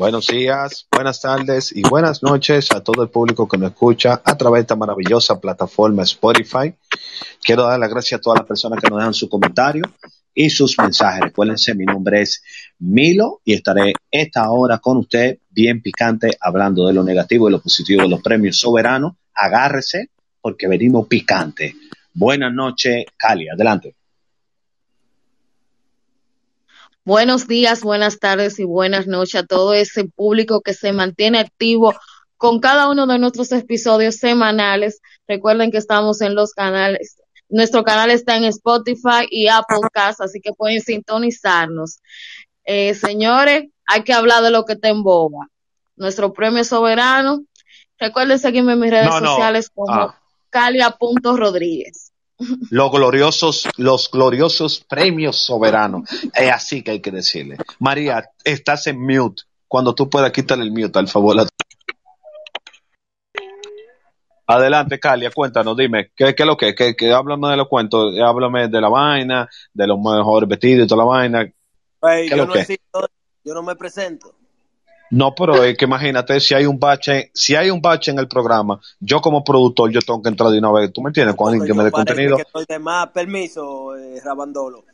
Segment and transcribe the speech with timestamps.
[0.00, 4.34] Buenos días, buenas tardes y buenas noches a todo el público que nos escucha a
[4.38, 6.72] través de esta maravillosa plataforma Spotify.
[7.42, 9.82] Quiero dar las gracias a todas las personas que nos dejan su comentario
[10.32, 11.20] y sus mensajes.
[11.20, 12.42] Recuérdense, mi nombre es
[12.78, 17.60] Milo y estaré esta hora con usted bien picante hablando de lo negativo y lo
[17.60, 19.16] positivo de los premios soberanos.
[19.34, 20.08] Agárrese
[20.40, 21.74] porque venimos picante.
[22.14, 23.50] Buenas noches, Cali.
[23.50, 23.96] Adelante.
[27.06, 31.94] Buenos días, buenas tardes y buenas noches a todo ese público que se mantiene activo
[32.36, 35.00] con cada uno de nuestros episodios semanales.
[35.26, 37.16] Recuerden que estamos en los canales.
[37.48, 42.00] Nuestro canal está en Spotify y Apple Cast, así que pueden sintonizarnos.
[42.64, 45.48] Eh, señores, hay que hablar de lo que te emboba.
[45.96, 47.44] Nuestro premio soberano.
[47.98, 50.20] Recuerden seguirme en mis redes sociales como ah.
[50.50, 52.09] Calia.rodríguez
[52.70, 56.08] los gloriosos, los gloriosos premios soberanos.
[56.34, 57.56] Es así que hay que decirle.
[57.78, 59.42] María, estás en mute.
[59.68, 61.46] Cuando tú puedas quitarle el mute, al favor.
[64.46, 66.74] Adelante, Calia, cuéntanos, dime, ¿qué, qué es lo que?
[66.74, 70.88] ¿Qué, qué, háblame de los cuentos, háblame de la vaina, de los mejores vestidos y
[70.88, 71.44] toda la vaina.
[72.28, 72.54] yo, no
[73.44, 74.39] yo no me presento.
[75.10, 78.28] No, pero es que imagínate, si hay un bache, si hay un bache en el
[78.28, 81.34] programa, yo como productor, yo tengo que entrar de una vez, ¿tú me entiendes?
[81.34, 82.36] Cuando alguien me dé contenido.
[82.36, 84.84] Que estoy de más permiso, eh, Rabandolo.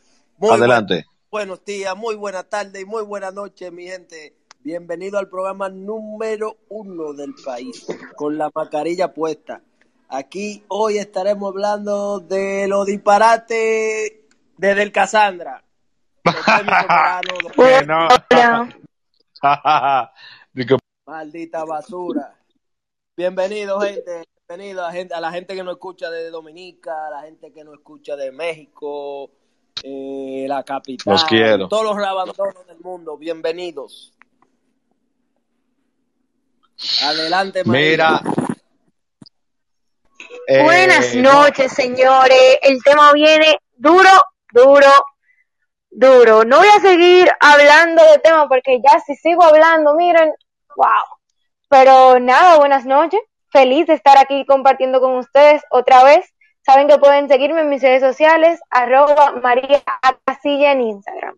[0.41, 1.07] Adelante.
[1.31, 4.35] buenos días, muy buena tarde y muy buena noche, mi gente.
[4.61, 9.61] Bienvenido al programa número uno del país, con la mascarilla puesta.
[10.09, 14.13] Aquí hoy estaremos hablando de los disparates
[14.57, 15.63] desde el Casandra.
[17.57, 18.09] bueno.
[21.07, 22.35] Maldita basura.
[23.17, 24.25] Bienvenido, gente.
[24.49, 27.65] Bienvenido a, gente, a la gente que nos escucha de Dominica, a la gente que
[27.65, 29.31] nos escucha de México,
[29.83, 31.13] eh, la capital.
[31.13, 31.69] Los quiero.
[31.69, 33.17] Todos los abandonos del mundo.
[33.17, 34.13] Bienvenidos.
[37.03, 38.21] Adelante, Mira.
[40.49, 42.59] Buenas eh, noches, señores.
[42.63, 44.11] El tema viene duro,
[44.53, 44.91] duro,
[45.91, 46.45] duro.
[46.45, 50.33] No voy a seguir hablando de tema porque ya si sigo hablando, miren,
[50.77, 50.87] wow.
[51.69, 53.21] Pero nada, buenas noches.
[53.51, 56.27] Feliz de estar aquí compartiendo con ustedes otra vez.
[56.65, 59.83] Saben que pueden seguirme en mis redes sociales, arroba María
[60.25, 61.37] Casilla en Instagram.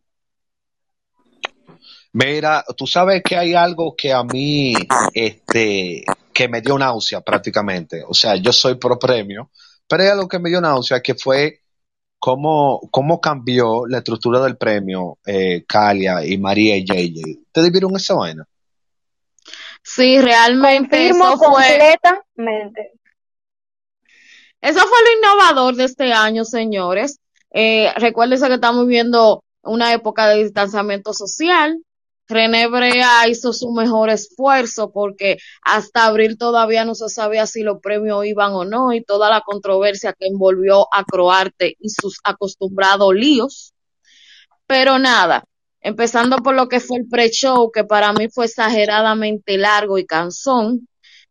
[2.13, 4.73] Mira, tú sabes que hay algo que a mí,
[5.13, 8.03] este, que me dio náusea prácticamente.
[8.09, 9.51] O sea, yo soy pro premio,
[9.87, 11.61] pero hay algo que me dio náusea que fue
[12.19, 17.41] cómo, cómo cambió la estructura del premio eh, Calia y María y JJ.
[17.47, 18.47] ¿Ustedes vieron esa vaina?
[19.83, 21.47] Sí, realmente eso fue...
[21.47, 22.93] completamente.
[24.61, 27.21] Eso fue lo innovador de este año, señores.
[27.53, 31.79] Eh, recuérdense que estamos viendo una época de distanciamiento social.
[32.28, 37.81] René Brea hizo su mejor esfuerzo porque hasta abril todavía no se sabía si los
[37.81, 43.15] premios iban o no y toda la controversia que envolvió a Croarte y sus acostumbrados
[43.15, 43.72] líos.
[44.67, 45.44] Pero nada,
[45.81, 50.87] empezando por lo que fue el pre-show, que para mí fue exageradamente largo y cansón.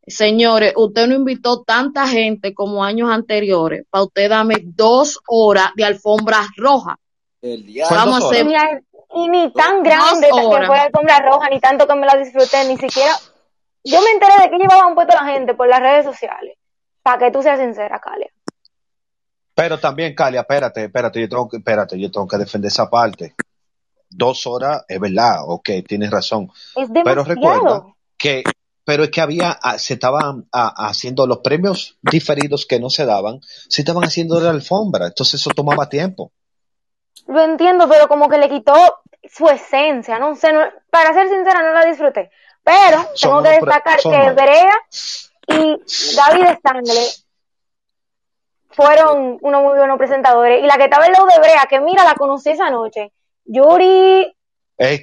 [0.08, 5.84] Señores, usted no invitó tanta gente como años anteriores para usted darme dos horas de
[5.84, 6.98] alfombra roja.
[7.42, 8.48] El Vamos a hacer
[9.18, 12.66] y ni tan grande que fue la alfombra roja, ni tanto que me la disfruté,
[12.68, 13.14] ni siquiera.
[13.84, 16.56] Yo me enteré de que llevaban puesto la gente por las redes sociales.
[17.02, 18.30] Para que tú seas sincera, Calia.
[19.56, 23.34] Pero también, Calia, espérate, espérate, yo tengo que, espérate, yo tengo que defender esa parte.
[24.10, 26.52] Dos horas, es verdad, ok, tienes razón.
[26.76, 27.86] Es pero recuerda
[28.18, 28.44] que,
[28.84, 33.06] pero es que había, ah, se estaban ah, haciendo los premios diferidos que no se
[33.06, 36.32] daban, se estaban haciendo de la alfombra, entonces eso tomaba tiempo.
[37.28, 38.74] Lo entiendo, pero como que le quitó
[39.24, 40.52] su esencia, no sé,
[40.90, 42.32] para ser sincera no la disfruté.
[42.64, 44.74] Pero tengo que destacar que Brea
[45.48, 45.82] y
[46.16, 47.08] David Stanley
[48.70, 50.64] fueron unos muy buenos presentadores.
[50.64, 53.12] Y la que estaba en lado de Brea, que mira, la conocí esa noche.
[53.46, 54.36] Yuri.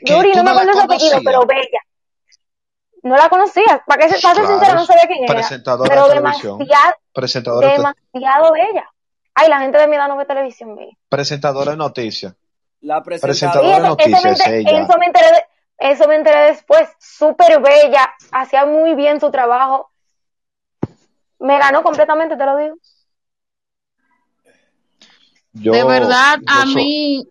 [0.03, 1.81] Yuri, no me acuerdo su apellido, pero Bella.
[3.03, 3.83] No la conocía.
[3.87, 5.47] Para, que, ser sincera, no sabía quién era.
[5.89, 6.59] Pero demasiado,
[7.61, 8.94] demasiado bella.
[9.35, 10.97] Ay, la gente de mi edad no ve televisión, ve.
[11.09, 12.35] Presentadora de noticias.
[12.81, 15.47] La presentadora, de noticias, eso, me, eso me enteré,
[15.79, 16.89] eso me enteré después.
[16.99, 19.91] Súper bella, hacía muy bien su trabajo.
[21.39, 22.77] Me ganó completamente, te lo digo.
[25.53, 27.27] de verdad, a mí,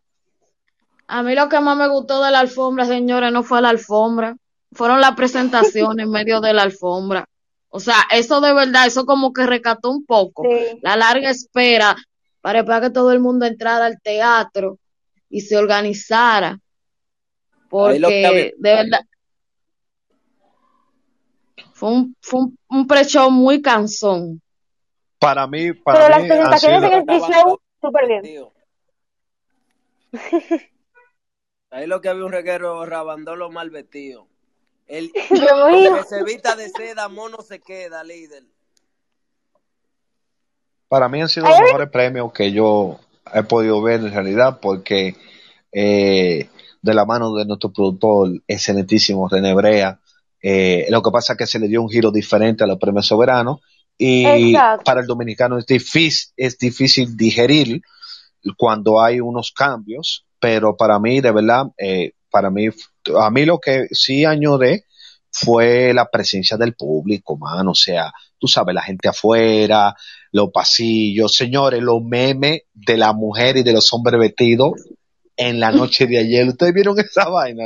[1.07, 4.35] a mí lo que más me gustó de la alfombra, señores, no fue la alfombra,
[4.71, 7.29] fueron las presentaciones en medio de la alfombra.
[7.75, 10.43] O sea, eso de verdad, eso como que recató un poco
[10.83, 11.95] la larga espera
[12.39, 14.77] para que todo el mundo entrara al teatro
[15.27, 16.59] y se organizara.
[17.69, 19.01] Porque de verdad.
[21.73, 24.39] Fue un, fue un, un pre-show muy cansón.
[25.17, 28.21] Para mí, Pero para las mí han presentaciones sido- en el pre-show, súper bien.
[28.21, 28.53] Tío.
[31.71, 34.27] Ahí lo que había un reguero rabandolo mal vestido.
[34.93, 36.23] El que se
[36.55, 38.43] de seda, mono se queda, líder.
[40.87, 42.99] Para mí han sido los mejores premios que yo
[43.33, 45.15] he podido ver en realidad porque
[45.71, 46.47] eh,
[46.83, 49.99] de la mano de nuestro productor excelentísimo René Brea,
[50.43, 53.07] eh, lo que pasa es que se le dio un giro diferente a los premios
[53.07, 53.61] soberanos
[53.97, 54.83] y Exacto.
[54.83, 57.81] para el dominicano es difícil, es difícil digerir
[58.57, 62.67] cuando hay unos cambios, pero para mí, de verdad, eh, para mí,
[63.15, 64.85] a mí lo que sí añoré
[65.29, 69.95] fue la presencia del público, mano, o sea, tú sabes, la gente afuera,
[70.31, 74.71] los pasillos, señores, los memes de la mujer y de los hombres vestidos
[75.37, 77.65] en la noche de ayer, ¿ustedes vieron esa vaina?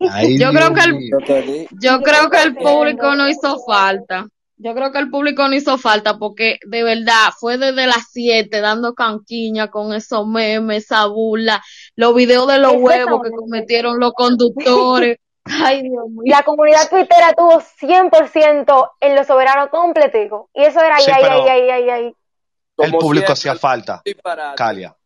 [0.00, 1.68] Ay, Yo creo que el-.
[1.80, 4.26] Yo creo que el público no hizo falta.
[4.58, 8.60] Yo creo que el público no hizo falta porque de verdad fue desde las 7
[8.60, 11.62] dando canquiña con esos memes, esa burla,
[11.94, 15.18] los videos de los huevos que cometieron los conductores.
[15.44, 16.22] Ay, Dios mío.
[16.24, 20.48] La comunidad tuitera tuvo 100% en los soberanos completico.
[20.54, 22.16] Y eso era ahí, Sí, ahí, ahí, ahí, ahí.
[22.78, 24.02] El público hacía falta.
[24.56, 24.96] Calia.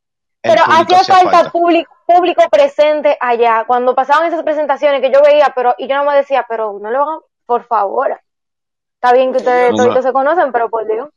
[0.43, 3.65] Pero hacía falta público, público presente allá.
[3.67, 6.91] Cuando pasaban esas presentaciones que yo veía, pero, y yo no me decía, pero no
[6.91, 8.19] lo hagan, por favor.
[9.03, 10.03] Está bien que ustedes No, toditos no.
[10.03, 11.09] se conocen, pero por Dios.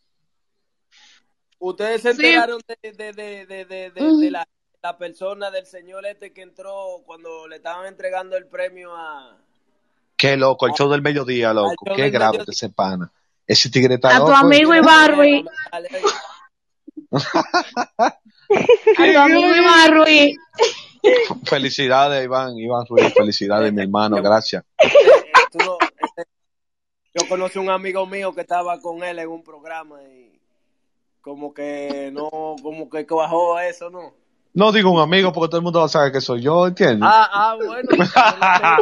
[1.59, 2.25] Ustedes se Sí.
[2.27, 4.19] enteraron de, de, de, de, de, de- Ujú.
[4.21, 4.47] de la,
[4.81, 9.37] la persona del señor este que entró cuando le estaban entregando el premio a...
[10.15, 11.83] Qué loco, el show del mediodía, loco.
[11.93, 12.45] Qué grave mediodía.
[12.45, 13.11] que ese pana.
[13.45, 14.33] Ese tigre está A tu loco.
[14.37, 16.05] amigo Iván Ruiz, Dale, dale.
[18.97, 20.37] a tu amigo Iván Ruiz.
[21.43, 24.63] Felicidades, Iván, Iván Ruiz, felicidades, mi hermano, gracias.
[24.77, 24.89] Eh,
[25.51, 26.23] tú no- este,
[27.13, 30.39] yo conocí un amigo mío que estaba con él en un programa y
[31.21, 32.29] como que no,
[32.61, 34.13] como que bajó eso, ¿no?
[34.55, 37.09] No digo un amigo porque todo el mundo va a saber que soy yo, ¿entiendes?
[37.11, 37.89] Ah, ah, bueno.
[37.91, 38.77] no sé a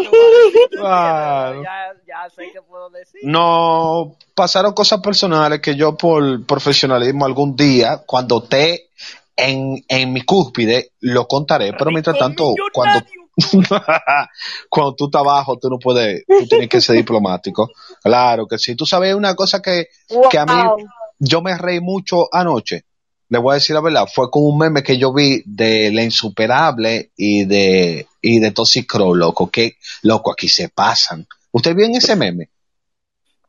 [0.69, 1.63] Claro.
[1.63, 3.21] ya, ya sé qué puedo decir.
[3.23, 8.89] No, pasaron cosas personales que yo por profesionalismo algún día, cuando esté
[9.37, 13.05] en, en mi cúspide, lo contaré, pero mientras tanto, cuando,
[14.69, 17.69] cuando tú estás abajo, tú no puedes, tú tienes que ser diplomático.
[18.01, 18.75] Claro que sí.
[18.75, 19.87] Tú sabes una cosa que,
[20.29, 20.83] que a mí,
[21.19, 22.85] yo me reí mucho anoche.
[23.29, 26.03] Le voy a decir la verdad, fue con un meme que yo vi de La
[26.03, 31.25] Insuperable y de, y de Toxic Crow, loco, que, loco, aquí se pasan.
[31.51, 32.49] ¿Usted vio en ese meme?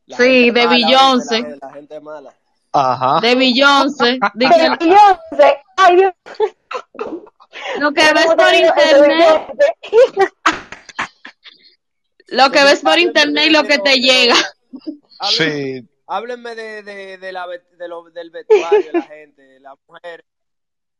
[0.06, 1.40] La Sí, de Beyoncé.
[1.42, 2.32] La, la gente mala.
[2.72, 3.20] Ajá.
[3.20, 4.18] De Beyoncé.
[4.34, 4.48] De
[4.80, 5.58] Beyoncé.
[5.76, 6.12] Ay, Dios.
[7.78, 8.46] Lo que ves ¿Cómo por?
[8.50, 9.46] De internet,
[12.28, 14.34] lo que ves por internet y lo que te llega.
[15.30, 20.24] Sí, háblenme de, de, de la, de lo, del vestuario, la gente, las mujeres.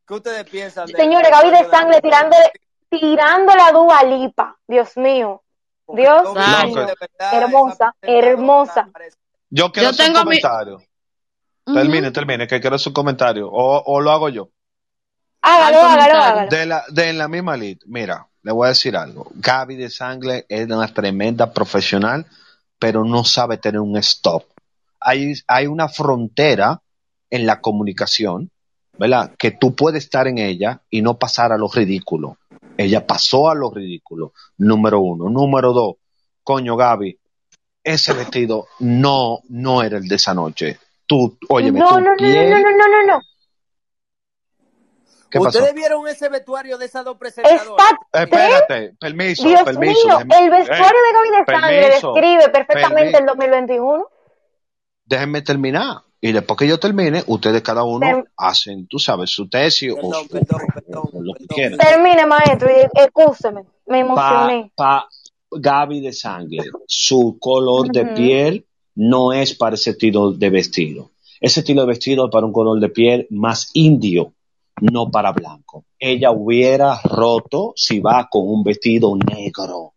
[0.07, 0.89] ¿Qué ustedes piensan?
[0.89, 2.03] Señores, Gaby de la sangre mujer?
[2.03, 2.53] tirándole,
[2.91, 4.59] tirándole a Dua Lipa.
[4.67, 5.43] Dios mío.
[5.89, 8.89] Dios de verdad Hermosa, hermosa.
[9.51, 10.83] yo quiero Yo hacer un tengo mi- comentario.
[11.65, 13.49] Termine, termine, que quiero hacer un comentario.
[13.51, 14.49] O, o lo hago yo.
[15.43, 16.23] Hágalo, Al hágalo, comentario.
[16.23, 16.51] hágalo.
[16.51, 19.31] De la, de en la misma lid, mira, le voy a decir algo.
[19.35, 22.27] Gaby de Sangre es una tremenda profesional,
[22.79, 24.45] pero no sabe tener un stop.
[25.01, 26.81] Hay, hay una frontera
[27.31, 28.51] en la comunicación,
[28.99, 29.33] ¿verdad?
[29.39, 32.39] Que tú puedes estar en ella y no pasar a lo ridículo.
[32.77, 35.29] Ella pasó a lo ridículo, número uno.
[35.29, 35.97] Número dos,
[36.43, 37.19] coño Gaby,
[37.85, 40.79] ese vestido no, no era el de esa noche.
[41.07, 43.21] Tú, óyeme, no, no, no, no, no, no, no, no.
[45.33, 45.59] ¿Qué pasó?
[45.59, 47.67] ¿Ustedes vieron ese vestuario de esas dos presentadoras?
[48.13, 50.07] Está Espérate, permiso, Dios permiso.
[50.07, 54.07] mío, déjeme- el vestuario de Gaby de Sangre permiso, describe perfectamente permi- el 2021.
[55.05, 55.97] déjenme terminar.
[56.21, 59.97] Y después que yo termine, ustedes cada uno Term- hacen, tú sabes, su tesis o
[59.97, 61.79] Perdón, su- perdón, perdón, o lo que quieran.
[61.79, 63.63] Termine, maestro, y excúseme.
[63.87, 64.71] Me emocioné.
[64.77, 65.09] pa
[65.51, 71.11] Gaby de sangre, su color de piel no es para ese estilo de vestido.
[71.41, 74.33] Ese estilo de vestido es para un color de piel más indio,
[74.83, 75.85] no para blanco.
[75.99, 79.95] Ella hubiera roto si va con un vestido negro.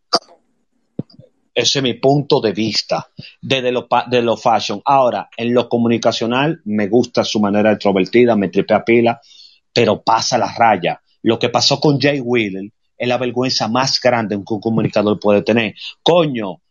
[1.54, 3.10] Ese es mi punto de vista
[3.42, 4.82] desde lo, de lo fashion.
[4.86, 9.22] Ahora, en lo comunicacional, me gusta su manera extrovertida, me tripea pila,
[9.74, 11.02] pero pasa la raya.
[11.24, 15.42] Lo que pasó con Jay Wheeler es la vergüenza más grande que un comunicador puede
[15.42, 15.74] tener.
[16.04, 16.62] Coño,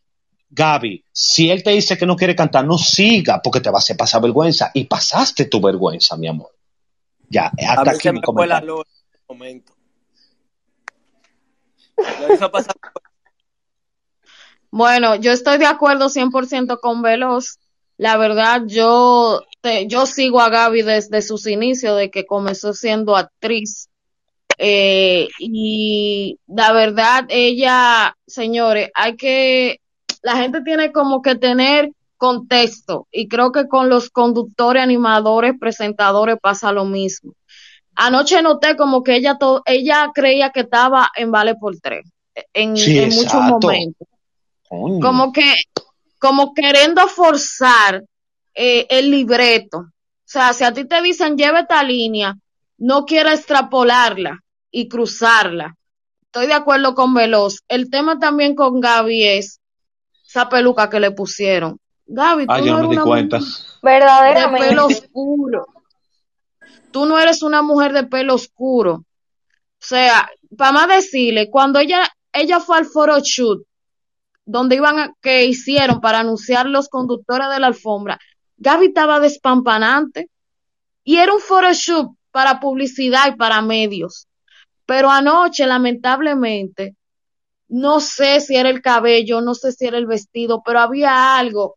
[0.50, 3.80] Gaby, si él te dice que no quiere cantar, no siga porque te va a
[3.80, 4.71] hacer pasar vergüenza.
[4.73, 6.54] Y pasaste tu vergüenza, mi amor.
[7.28, 8.76] Ya, hasta aquí mi fue la comentario.
[8.76, 9.73] luz en ese momento.
[14.71, 17.59] Bueno, yo estoy de acuerdo 100% con Veloz.
[17.97, 23.16] La verdad, yo, te- yo sigo a Gaby desde sus inicios, de que comenzó siendo
[23.16, 23.88] actriz.
[24.59, 29.81] Eh, y la verdad, ella, señores, hay que,
[30.23, 31.90] la gente tiene como que tener
[32.28, 37.33] contexto y creo que con los conductores, animadores, presentadores pasa lo mismo.
[37.97, 42.04] Anoche noté como que ella, to- ella creía que estaba en Vale por Tres
[42.52, 44.09] en, Sí, en muchos momentos
[44.69, 45.00] Coño.
[45.00, 45.54] como que,
[46.19, 48.02] como queriendo forzar
[48.54, 49.78] eh, el libreto.
[49.78, 49.90] O
[50.35, 52.35] sea, si a ti te dicen lleva esta línea,
[52.78, 54.40] no quiera extrapolarla
[54.71, 55.75] y cruzarla.
[56.25, 57.61] Estoy de acuerdo con Veloz.
[57.69, 59.61] El tema también con Gaby es
[60.26, 61.78] esa peluca que le pusieron.
[62.07, 63.39] Gaby, tú Ah, yo no no me eres di una cuenta.
[63.39, 65.67] mujer de pelo oscuro.
[66.93, 68.93] Tú no eres una mujer de pelo oscuro.
[68.95, 73.67] O sea, para más decirle, cuando ella, ella fue al foro shoot,
[74.45, 78.19] donde iban a, que hicieron para anunciar los conductores de la alfombra,
[78.57, 80.31] Gaby estaba despampanante
[81.03, 84.29] y era un photoshoot para publicidad y para medios.
[84.87, 86.97] Pero anoche, lamentablemente,
[87.69, 91.77] no sé si era el cabello, no sé si era el vestido, pero había algo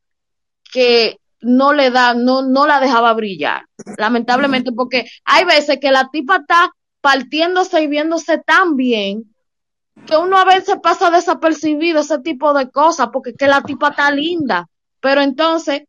[0.78, 3.66] que no le da, no, no la dejaba brillar.
[3.98, 6.70] Lamentablemente, porque hay veces que la tipa está
[7.02, 9.24] partiéndose y viéndose tan bien
[10.06, 14.12] que uno a veces pasa desapercibido ese tipo de cosas porque que la tipa está
[14.12, 14.68] linda.
[15.00, 15.82] Pero entonces,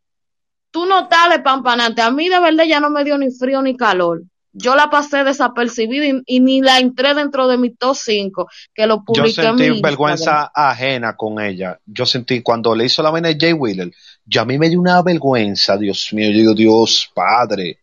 [0.71, 2.01] tú no estás despampanante.
[2.01, 4.23] A mí de verdad ya no me dio ni frío ni calor.
[4.51, 8.87] Yo la pasé desapercibida y, y ni la entré dentro de mi top 5 que
[8.87, 9.81] lo Yo publiqué en mi sentí Instagram.
[9.81, 11.79] vergüenza ajena con ella.
[11.85, 13.91] Yo sentí cuando le hizo la vaina de Jay Wheeler,
[14.29, 16.29] yo a mí me dio una vergüenza, Dios mío.
[16.31, 17.79] Yo digo, Dios Padre.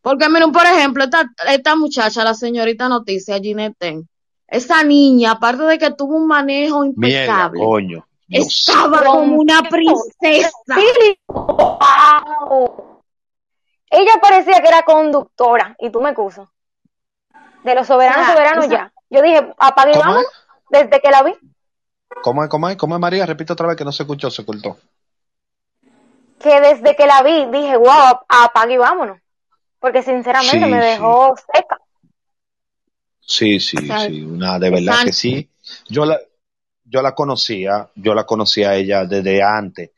[0.00, 4.08] Porque miren, por ejemplo, esta, esta muchacha, la señorita noticia, Ginette Ten,
[4.48, 8.06] esa niña, aparte de que tuvo un manejo Mierda, impecable, coño.
[8.26, 8.46] Dios.
[8.68, 10.50] estaba como una princesa.
[11.28, 13.00] Wow.
[13.90, 16.50] Ella parecía que era conductora, y tú me excuso.
[17.62, 18.92] De los soberanos, sea, soberanos esa- ya.
[19.10, 20.24] Yo dije, apague y ¿Cómo vámonos,
[20.70, 20.80] es?
[20.80, 21.32] desde que la vi.
[22.22, 22.50] ¿Cómo es?
[22.50, 22.76] ¿Cómo es?
[22.76, 23.26] ¿Cómo es, María?
[23.26, 24.78] Repite otra vez que no se escuchó, se cortó.
[26.42, 29.18] Que desde que la vi, dije, wow, apague y vámonos.
[29.78, 30.88] Porque sinceramente Sí, me sí.
[30.90, 31.78] dejó seca.
[33.20, 35.48] Sí, sí, O sea, sí, una de verdad que sí.
[35.88, 36.18] Yo la,
[36.84, 39.90] yo la conocía, yo la conocía a ella desde antes,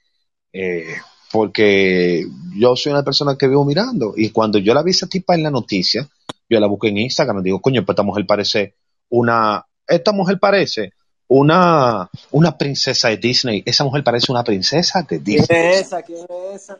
[0.52, 0.94] eh,
[1.32, 2.24] porque
[2.56, 5.42] yo soy una persona que vivo mirando y cuando yo la vi esa tipa en
[5.42, 6.08] la noticia,
[6.48, 8.74] yo la busqué en Instagram y digo, coño, pues esta mujer parece
[9.08, 10.92] una, esta mujer parece
[11.38, 15.58] una, una princesa de Disney, esa mujer parece una princesa de ¿Quién Disney.
[15.58, 16.02] es esa?
[16.02, 16.78] ¿Quién es esa?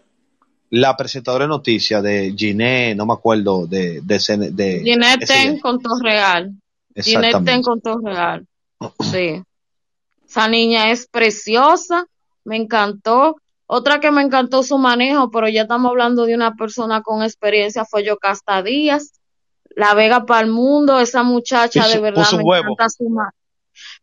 [0.71, 4.19] La presentadora de noticias de Giné, no me acuerdo, de, de,
[4.53, 6.53] de Ginette Ten con Torreal.
[6.97, 8.47] Ginette Ten con Torreal.
[9.01, 9.43] Sí.
[10.29, 12.07] Esa niña es preciosa,
[12.45, 13.37] me encantó.
[13.67, 17.85] Otra que me encantó su manejo, pero ya estamos hablando de una persona con experiencia,
[17.85, 19.13] fue Yocasta Díaz.
[19.77, 22.73] La Vega para el mundo, esa muchacha Puso- de verdad me huevo.
[22.73, 23.33] encanta su ma-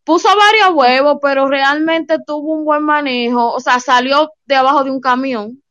[0.04, 3.52] Puso varios huevos, pero realmente tuvo un buen manejo.
[3.54, 5.62] O sea, salió de abajo de un camión.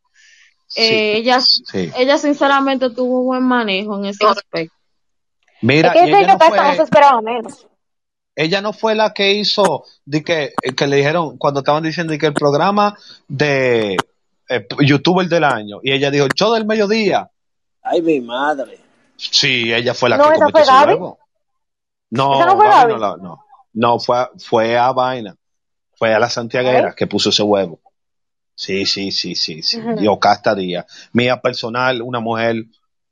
[0.66, 1.90] Sí, Eh, ella, sí.
[1.97, 4.75] ella sinceramente tuvo un buen manejo en ese aspecto.
[5.62, 7.66] Mira, es que ella no no se fue, esperaba menos.
[8.37, 12.19] ella no fue la que hizo, de que, que le dijeron, cuando estaban diciendo de
[12.19, 12.97] que el programa
[13.28, 13.97] de
[14.49, 17.28] eh, youtuber del año, y ella dijo, el show del mediodía.
[17.83, 18.78] Ay, mi madre.
[19.16, 21.19] Sí, ella fue la No, que cometió fue ese huevo.
[22.11, 22.92] No, ¿Esa no fue Gaby Gaby?
[22.92, 25.36] no, la- no, no, fue, fue a Vaina,
[25.96, 26.94] fue a la Santiaguera ¿Eh?
[26.96, 27.80] que puso ese huevo.
[28.54, 29.78] Sí, sí, sí, sí, sí.
[29.78, 30.02] Ujú.
[30.02, 30.84] Yocasta Díaz.
[31.12, 32.64] Mía personal, una mujer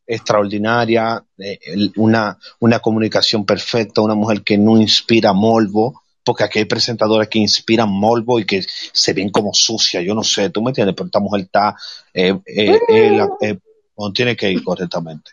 [0.07, 6.59] extraordinaria, eh, el- una, una comunicación perfecta, una mujer que no inspira morbo, porque aquí
[6.59, 8.63] hay presentadores que inspiran morbo y que
[8.93, 11.75] se ven como sucia, yo no sé, tú me entiendes, pero esta mujer está,
[12.13, 13.29] eh, eh, la-
[13.97, 15.31] donde tiene que ir correctamente.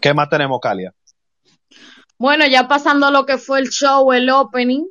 [0.00, 0.92] ¿Qué más tenemos, Calia?
[2.20, 4.84] Bueno, ya pasando lo que fue el show, el opening,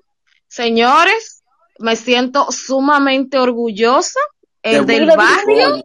[0.48, 1.44] señores,
[1.78, 4.20] me siento sumamente orgullosa.
[4.64, 5.84] El De del barrio, Bully.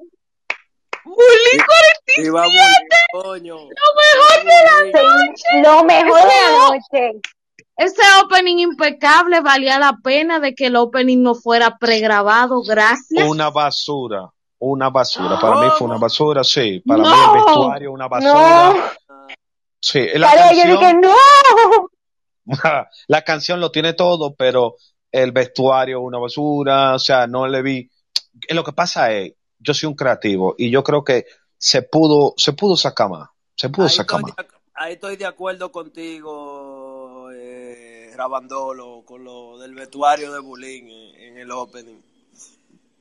[1.04, 2.62] Bully Iba a morir,
[3.12, 3.58] coño.
[5.36, 7.20] Sí, lo mejor de la noche.
[7.76, 13.28] Ese opening impecable valía la pena de que el opening no fuera pregrabado, gracias.
[13.28, 15.38] Una basura, una basura.
[15.38, 16.80] Para mí fue una basura, sí.
[16.86, 17.34] Para mí No.
[17.34, 18.72] el vestuario una basura.
[18.72, 18.82] No,
[19.84, 21.14] Sí, la yo canción, dije, no.
[23.08, 24.76] la canción lo tiene todo, pero
[25.12, 26.94] el vestuario una basura.
[26.94, 27.90] O sea, no le vi.
[28.48, 31.26] Lo que pasa es, yo soy un creativo y yo creo que
[31.58, 33.28] se pudo, se pudo sacar más.
[33.56, 34.46] Se pudo Ahí sacar estoy, más.
[34.46, 40.88] de, ahí estoy de acuerdo contigo, eh, graban Dolo con lo del vestuario de Bulín
[40.88, 42.00] en, en el opening.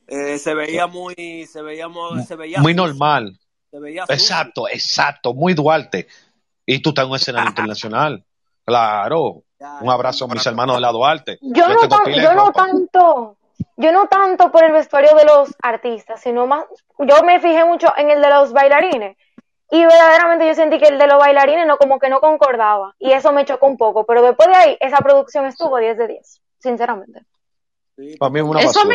[0.06, 3.38] Eh, se veía muy, se veía muy, se veía Muy normal.
[3.70, 4.14] se veía sucio.
[4.14, 6.06] Exacto, exacto, muy Duarte.
[6.66, 8.24] Y tú estás en un escenario internacional.
[8.64, 9.42] Claro.
[9.80, 11.38] Un abrazo a mis hermanos de la Duarte.
[11.40, 13.36] Yo no, tan- yo no tanto,
[13.76, 16.64] yo no tanto por el vestuario de los artistas, sino más,
[16.98, 19.16] yo me fijé mucho en el de los bailarines.
[19.70, 22.94] Y verdaderamente yo sentí que el de los bailarines no, como que no concordaba.
[22.98, 24.04] Y eso me chocó un poco.
[24.04, 26.40] Pero después de ahí, esa producción estuvo 10 de 10.
[26.58, 27.22] Sinceramente.
[27.96, 28.94] Sí, Para mí es una Eso me-.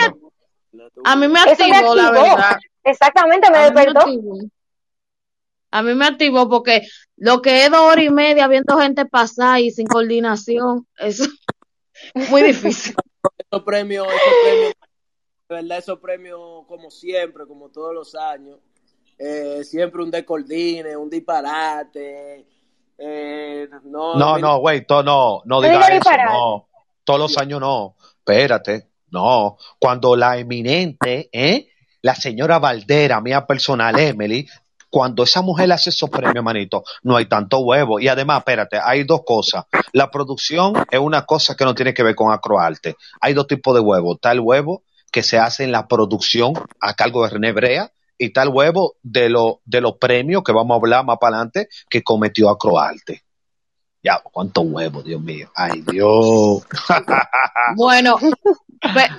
[1.04, 2.24] A mí me Eso me activó, la activó.
[2.36, 2.58] verdad.
[2.84, 4.00] Exactamente, me A mí me despertó.
[4.02, 4.34] activó.
[5.72, 6.82] A mí me activó porque
[7.18, 11.26] lo que es dos horas y media viendo gente pasar y sin coordinación, eso
[12.14, 12.96] es muy difícil.
[13.52, 14.74] esos premios, esos premios,
[15.50, 18.60] de verdad, esos premios, como siempre, como todos los años,
[19.18, 22.46] eh, siempre un descoordine, un disparate.
[22.98, 26.68] Eh, no, No, no, güey, no, no No diga diga eso, no.
[27.04, 27.96] Todos los años no.
[28.18, 29.58] Espérate, no.
[29.80, 31.68] Cuando la eminente, ¿eh?
[32.02, 34.48] La señora Valdera, mía personal, Emily,
[34.90, 38.00] cuando esa mujer hace esos premios, manito, no hay tanto huevo.
[38.00, 39.66] Y además, espérate, hay dos cosas.
[39.94, 42.96] La producción es una cosa que no tiene que ver con acroarte.
[43.22, 44.16] Hay dos tipos de huevo.
[44.16, 48.38] Está el huevo que se hace en la producción a cargo de René Brea y
[48.38, 52.04] el huevo de, lo, de los premios que vamos a hablar más para adelante que
[52.04, 53.24] cometió acroarte.
[54.04, 55.50] Ya, cuánto huevo, Dios mío.
[55.56, 56.64] Ay, Dios.
[57.76, 58.18] Bueno,
[58.94, 59.10] Ve-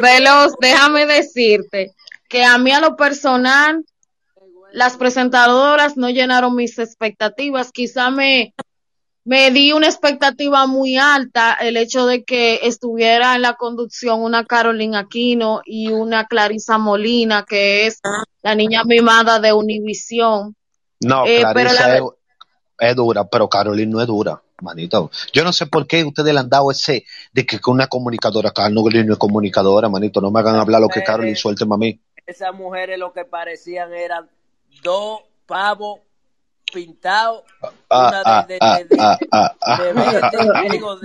[0.00, 1.94] Veloz, déjame decirte
[2.28, 3.84] que a mí a lo personal,
[4.72, 7.72] las presentadoras no llenaron mis expectativas.
[7.72, 8.54] Quizá me,
[9.24, 14.44] me di una expectativa muy alta el hecho de que estuviera en la conducción una
[14.44, 18.00] Carolina Aquino y una Clarisa Molina, que es
[18.42, 20.56] la niña mimada de Univisión.
[21.00, 22.02] No, Eh, pero Clarisa la- es,
[22.78, 25.10] es dura, pero Carolina no es dura, manito.
[25.32, 29.04] Yo no sé por qué ustedes le han dado ese de que una comunicadora, Carolina
[29.04, 30.20] no es comunicadora, manito.
[30.20, 32.00] No me hagan hablar lo que Carolina suelte a mí.
[32.26, 34.28] esas mujeres lo que parecían eran
[34.82, 36.00] dos pavos
[36.72, 37.42] pintados,
[37.90, 38.58] Ah, una ah, de, de,
[38.98, 39.78] ah, ah, ah,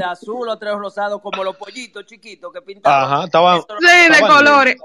[0.05, 0.11] ah.
[0.11, 3.03] azul, otra rosado, como los pollitos chiquitos que pintaban.
[3.03, 3.61] Ajá, estaban.
[3.61, 4.75] Sí, de colores.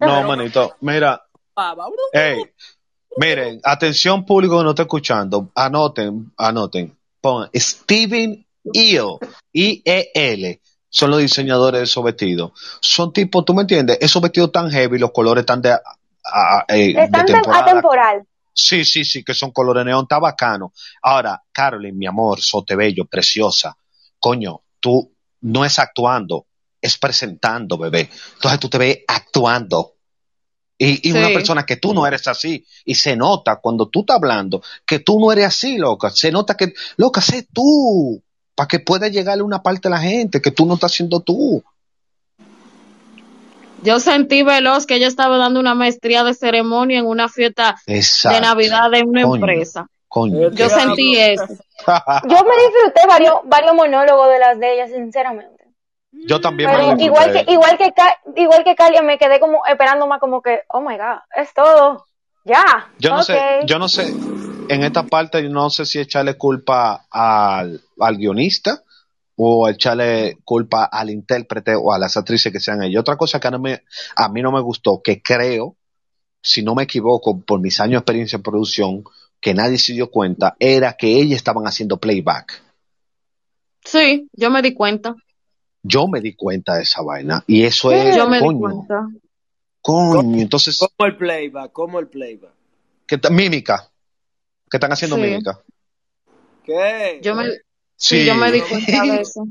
[0.00, 0.76] No, manito.
[0.80, 1.86] Mira, pava.
[2.12, 2.42] Ey,
[3.16, 9.18] miren, atención público que no está escuchando, anoten, anoten, pongan Steven Eel,
[9.52, 12.52] I-E-L, son los diseñadores de esos vestidos.
[12.80, 13.98] Son tipos, ¿tú me entiendes?
[14.00, 15.76] Esos vestidos tan heavy, los colores tan de,
[16.24, 17.62] a- eh, Están temporada.
[17.70, 18.26] atemporal.
[18.52, 20.72] Sí, sí, sí, que son colores neón, está bacano.
[21.02, 23.76] Ahora, Carolyn, mi amor, sotebello, preciosa,
[24.20, 26.46] coño, tú no es actuando,
[26.80, 28.08] es presentando, bebé.
[28.34, 29.94] Entonces tú te ves actuando.
[30.78, 32.64] Y, y una persona que tú no eres así.
[32.84, 36.10] Y se nota cuando tú estás hablando que tú no eres así, loca.
[36.10, 38.22] Se nota que, loca, sé tú.
[38.54, 41.62] Para que pueda llegarle una parte a la gente que tú no estás haciendo tú.
[43.84, 48.36] Yo sentí veloz que ella estaba dando una maestría de ceremonia en una fiesta Exacto.
[48.36, 49.34] de Navidad de una Coño.
[49.36, 49.86] empresa.
[50.08, 50.50] Coño.
[50.52, 51.46] Yo sentí eso.
[51.86, 55.64] Yo me disfruté varios, varios monólogos de las de ellas, sinceramente.
[56.28, 57.44] Yo también me Pero lo igual disfruté.
[57.46, 60.96] que, igual que, igual que Calia, me quedé como esperando más como que, oh my
[60.96, 62.06] god, es todo.
[62.44, 62.62] Ya.
[62.98, 64.06] Yo no sé, yo no sé,
[64.68, 68.83] en esta parte yo no sé si echarle culpa al, al guionista
[69.36, 73.00] o echarle culpa al intérprete o a las actrices que sean ellos.
[73.00, 73.82] Otra cosa que a mí, me-
[74.16, 75.76] a mí no me gustó, que creo,
[76.42, 79.04] si no me equivoco, por mis años de experiencia en producción,
[79.40, 82.62] que nadie se dio cuenta, era que ellas estaban haciendo playback.
[83.84, 85.14] Sí, yo me di cuenta.
[85.82, 89.06] Yo me di cuenta de esa vaina y eso es, Yo me di coño, cuenta.
[89.82, 92.52] coño, entonces, Como el playback, como el playback.
[93.06, 93.90] ¿qué ta- mímica,
[94.70, 95.22] que están haciendo Sí.
[95.22, 95.60] mímica.
[96.64, 97.20] ¿Qué?
[97.22, 97.44] Yo me,
[97.96, 99.46] sí, yo me di cuenta de eso.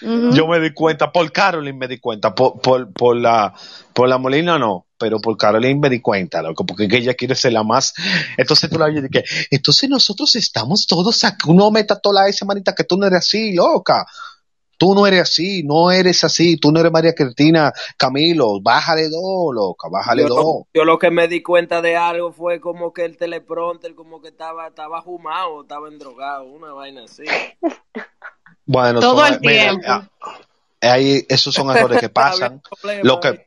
[0.00, 3.54] Yo me di cuenta, por Caroline me di cuenta, por, por, por la,
[3.94, 7.34] por la Molina no, pero por Caroline me di cuenta, loco, porque que ella quiere
[7.34, 7.94] ser la más.
[8.36, 12.74] Entonces tú la oyes que, entonces nosotros estamos todos aquí, uno meta toda esa manita
[12.74, 14.04] que tú no eres así, loca.
[14.78, 19.54] Tú no eres así, no eres así, tú no eres María Cristina Camilo, bájale dos,
[19.54, 20.38] loca, bájale Yo, dos.
[20.44, 24.20] lo- yo lo que me di cuenta de algo fue como que el teleprompter como
[24.20, 27.24] que estaba estaba fumado, estaba endrogado, una vaina así.
[28.66, 29.82] Bueno, Todo son- el mira, tiempo.
[29.88, 30.08] ah,
[30.80, 32.62] ahí, esos son errores que pasan.
[33.02, 33.46] Lo que,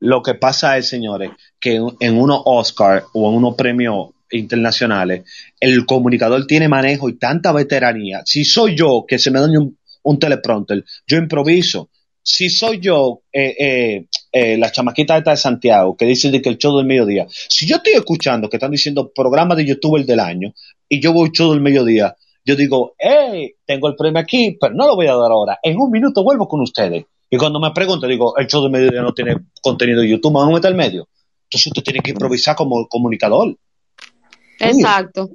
[0.00, 5.24] lo que pasa es, señores, que en, en unos Oscar o en unos premios internacionales,
[5.60, 8.22] el comunicador tiene manejo y tanta veteranía.
[8.24, 11.90] Si soy yo que se me daña un, un teleprompter, yo improviso.
[12.24, 16.58] Si soy yo, eh, eh, eh, la chamaquita esta de Santiago, que dice que el
[16.58, 20.54] show del mediodía, si yo estoy escuchando que están diciendo programa de youtuber del año
[20.88, 24.86] y yo voy show del mediodía, yo digo, hey, tengo el premio aquí, pero no
[24.86, 25.58] lo voy a dar ahora.
[25.62, 27.04] En un minuto vuelvo con ustedes.
[27.30, 30.48] Y cuando me pregunto, digo, el show de mediodía no tiene contenido de YouTube, van
[30.48, 31.08] a meter al medio.
[31.44, 33.56] Entonces usted tiene que improvisar como comunicador.
[34.58, 35.30] Exacto.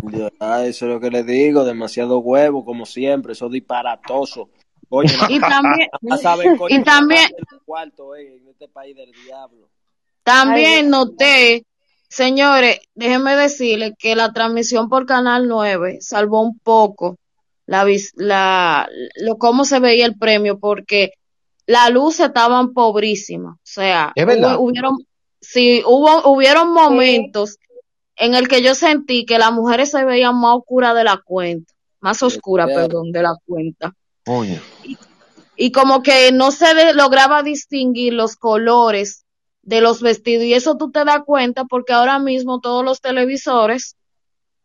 [0.00, 4.48] Ya, eso es lo que le digo, demasiado huevo, como siempre, eso disparatoso.
[4.88, 7.26] Oye, Y también, no saben coño, y también,
[7.64, 9.68] cuarto, eh, en este país del diablo.
[10.22, 11.64] también Ay, noté,
[12.08, 17.16] señores, déjenme decirles que la transmisión por Canal 9 salvó un poco
[17.66, 21.12] la, vis- la, lo, cómo se veía el premio, porque
[21.66, 23.54] las luces estaban pobrísimas.
[23.56, 24.12] O sea,
[24.56, 24.96] hubo- hubieron,
[25.40, 27.58] sí, hubo, hubieron momentos
[28.16, 31.72] en el que yo sentí que las mujeres se veían más oscuras de la cuenta,
[32.00, 32.74] más oscuras, Eh.
[32.74, 33.94] perdón, de la cuenta.
[35.56, 39.24] Y como que no se lograba distinguir los colores
[39.62, 43.96] de los vestidos y eso tú te das cuenta porque ahora mismo todos los televisores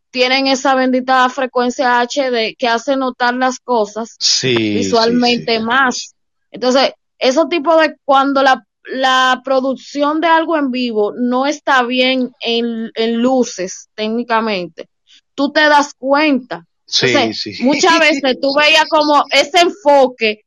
[0.10, 4.56] tienen esa bendita frecuencia HD que hace notar las cosas Sí.
[4.56, 5.64] visualmente sí, sí.
[5.64, 6.16] más.
[6.50, 12.32] Entonces, esos tipos de cuando la, la producción de algo en vivo no está bien
[12.40, 14.90] en, en luces técnicamente,
[15.36, 16.66] tú te das cuenta.
[16.86, 17.64] Sí, Entonces, sí.
[17.64, 20.46] muchas veces tú veías como ese enfoque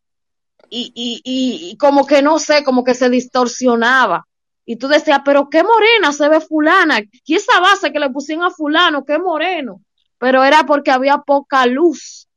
[0.71, 4.27] y, y, y, y como que no sé, como que se distorsionaba.
[4.65, 7.01] Y tú decías, pero qué morena se ve fulana.
[7.25, 9.83] Y esa base que le pusieron a fulano, qué moreno.
[10.19, 12.29] Pero era porque había poca luz.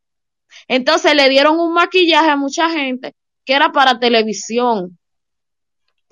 [0.68, 3.13] Entonces le dieron un maquillaje a mucha gente
[3.46, 4.98] que era para televisión.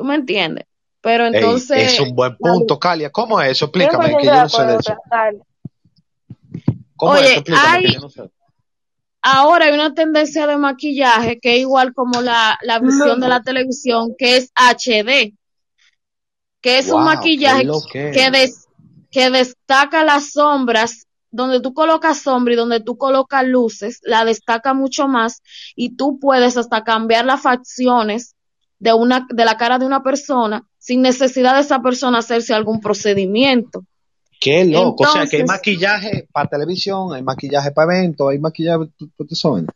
[0.01, 0.65] ¿Tú me entiendes?
[0.99, 1.93] Pero Ey, entonces...
[1.93, 3.11] es un buen punto, Calia.
[3.11, 3.67] ¿Cómo es eso?
[3.71, 4.95] 100% Explícame, que yo no sé de eso.
[6.95, 7.39] ¿Cómo Oye, es eso?
[7.41, 8.31] Explícame, que hay- yo no sé.
[9.21, 13.43] ahora hay una tendencia de maquillaje que es igual como la, la visión de la
[13.43, 15.35] televisión, que es HD,
[16.61, 18.31] que es un maquillaje que que, es.
[18.31, 18.67] des-
[19.11, 24.73] que destaca las sombras, donde tú colocas sombra y donde tú colocas luces, la destaca
[24.73, 25.43] mucho más
[25.75, 28.33] y tú puedes hasta cambiar las facciones
[28.81, 32.81] de una, de la cara de una persona sin necesidad de esa persona hacerse algún
[32.81, 33.85] procedimiento.
[34.39, 35.03] Qué loco.
[35.03, 38.85] o sea, que hay maquillaje para televisión, hay maquillaje para eventos, hay maquillaje.
[38.97, 39.67] ¿tú- tú te suena?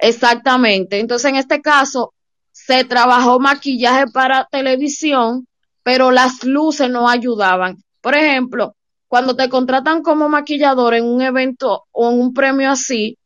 [0.00, 0.98] Exactamente.
[0.98, 2.12] Entonces, en este caso,
[2.50, 5.46] se trabajó maquillaje para televisión,
[5.84, 7.76] pero las luces no ayudaban.
[8.00, 8.74] Por ejemplo,
[9.06, 13.16] cuando te contratan como maquillador en un evento o en un premio así,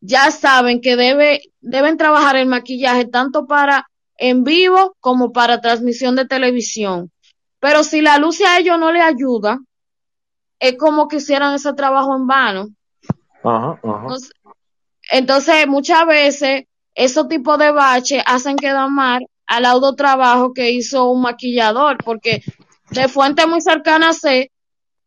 [0.00, 6.16] ya saben que debe, deben trabajar el maquillaje tanto para en vivo como para transmisión
[6.16, 7.10] de televisión.
[7.60, 9.58] Pero si la luz a ellos no le ayuda,
[10.58, 12.68] es como que hicieran ese trabajo en vano.
[13.42, 14.00] Ajá, ajá.
[14.02, 14.32] Entonces,
[15.10, 21.10] entonces, muchas veces esos tipos de baches hacen quedar mal al auto trabajo que hizo
[21.10, 22.42] un maquillador, porque
[22.90, 24.50] de fuente muy cercana sé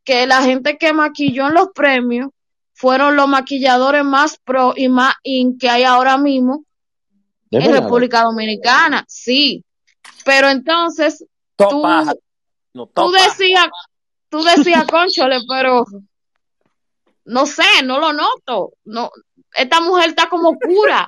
[0.03, 2.29] que la gente que maquilló en los premios
[2.73, 6.68] fueron los maquilladores más pro y más in que hay ahora mismo ¿De
[7.57, 7.83] en verdad?
[7.83, 9.63] República Dominicana, sí.
[10.25, 11.83] Pero entonces, tú,
[12.73, 13.67] no, tú decías,
[14.29, 15.85] tú decías, conchole, pero
[17.25, 18.73] no sé, no lo noto.
[18.85, 19.11] No,
[19.53, 21.07] esta mujer está como oscura.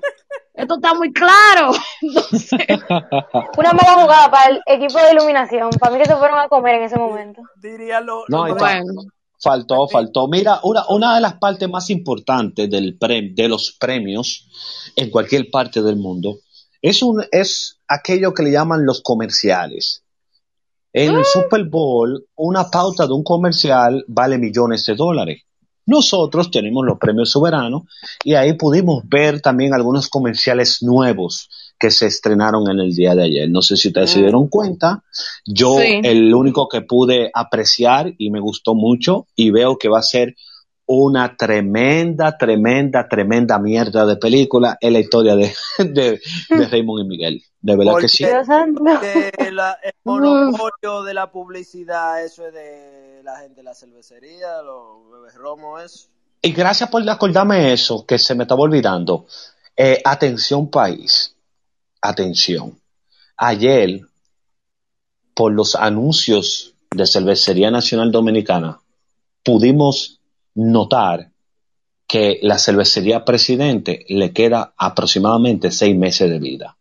[0.54, 1.72] Esto está muy claro.
[2.02, 2.52] Entonces,
[3.58, 5.70] Una mala jugada para el equipo de iluminación.
[5.80, 7.42] Para mí que se fueron a comer en ese momento.
[7.56, 9.04] Diría lo, No, bueno,
[9.42, 10.28] Faltó, faltó.
[10.28, 14.48] Mira, una, una de las partes más importantes del pre- de los premios
[14.96, 16.40] en cualquier parte del mundo
[16.82, 20.04] es, un, es aquello que le llaman los comerciales.
[20.94, 25.44] En el Super Bowl, una pauta de un comercial vale millones de dólares.
[25.86, 27.84] Nosotros tenemos los premios soberanos
[28.24, 31.50] y ahí pudimos ver también algunos comerciales nuevos
[31.82, 33.50] que se estrenaron en el día de ayer.
[33.50, 34.22] No sé si ustedes se Mm.
[34.22, 35.04] dieron cuenta.
[35.46, 36.00] Yo, Sí.
[36.04, 40.36] el único que pude apreciar y me gustó mucho y veo que va a ser
[40.86, 47.08] una tremenda, tremenda, tremenda mierda de película es la historia de, de, de Raymond y
[47.08, 47.42] Miguel.
[47.62, 48.26] De verdad que sí.
[48.78, 53.74] Porque- que la- el monopolio de la publicidad, eso es de la gente de la
[53.74, 56.08] cervecería, los bebés romo, eso.
[56.42, 59.26] Y gracias por acordarme eso, que se me estaba olvidando.
[59.78, 61.36] Eh, atención país,
[62.02, 62.80] atención.
[63.38, 64.02] Ayer,
[65.34, 68.80] por los anuncios de Cervecería Nacional Dominicana,
[69.44, 70.20] pudimos
[70.56, 71.32] notar
[72.08, 76.78] que la cervecería presidente le queda aproximadamente seis meses de vida.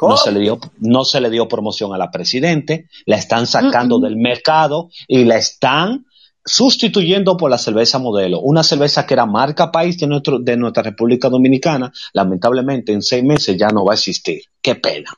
[0.00, 4.00] No se, le dio, no se le dio promoción a la presidente, la están sacando
[4.00, 6.06] del mercado y la están
[6.44, 10.82] sustituyendo por la cerveza modelo, una cerveza que era marca país de, nuestro, de nuestra
[10.82, 14.42] República Dominicana, lamentablemente en seis meses ya no va a existir.
[14.62, 15.10] Qué pena.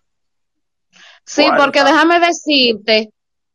[1.24, 3.11] sí, porque déjame decirte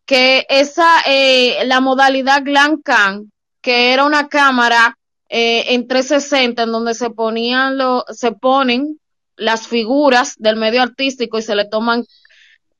[0.06, 4.98] que esa, eh, la modalidad Glam Can, que era una cámara
[5.30, 9.00] eh, en 360 en donde se ponían lo, se ponen
[9.36, 12.06] las figuras del medio artístico y se le toman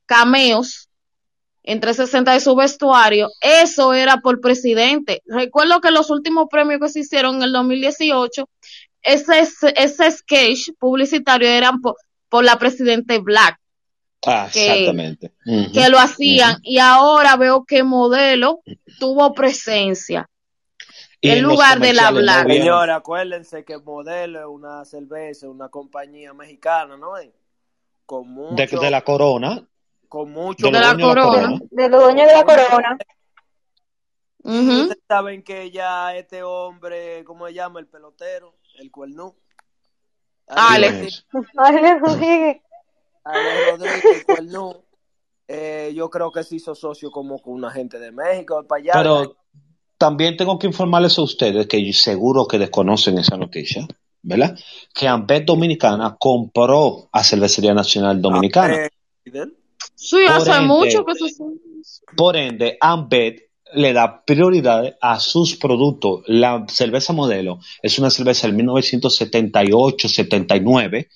[0.06, 0.88] cameos
[1.62, 5.22] en 360 de su vestuario, eso era por presidente.
[5.26, 8.48] Recuerdo que los últimos premios que se hicieron en el 2018,
[9.02, 11.94] ese, ese sketch publicitario eran por,
[12.30, 13.58] por la presidente Black.
[14.26, 15.32] Ah, que- exactamente.
[15.72, 18.60] Que lo hacían y ahora veo que modelo
[18.98, 20.28] tuvo presencia
[21.22, 22.46] Y en lugar no hablar.
[22.46, 27.16] hubieron- Señores, acuérdense que Modelo es una cerveza, una compañía mexicana, ¿no?
[27.18, 27.30] es?
[28.06, 29.66] Con mucho, de, de la corona,
[30.08, 31.60] con mucho de De los la dueños de la corona.
[31.70, 32.98] De los dueños de la corona.
[34.42, 37.80] Ustedes saben que ya este hombre, ¿cómo se llama?
[37.80, 39.34] El pelotero, el cuernú.
[40.50, 41.26] Alex.
[41.56, 42.62] Alex Rodríguez.
[43.24, 44.76] Alex Rodríguez, el cuernú.
[45.48, 48.92] Eh, yo creo que se hizo socio como con una gente de México, para allá.
[48.94, 49.36] Pero
[49.98, 53.86] también tengo que informarles a ustedes que seguro que desconocen esa noticia,
[54.22, 54.56] ¿verdad?
[54.94, 58.88] Que Ambet Dominicana compró a Cervecería Nacional Dominicana.
[59.94, 61.44] Sí, Por hace ende- mucho que se
[62.16, 66.22] Por ende, Ambet le da prioridad a sus productos.
[66.26, 71.08] La cerveza modelo es una cerveza del 1978-79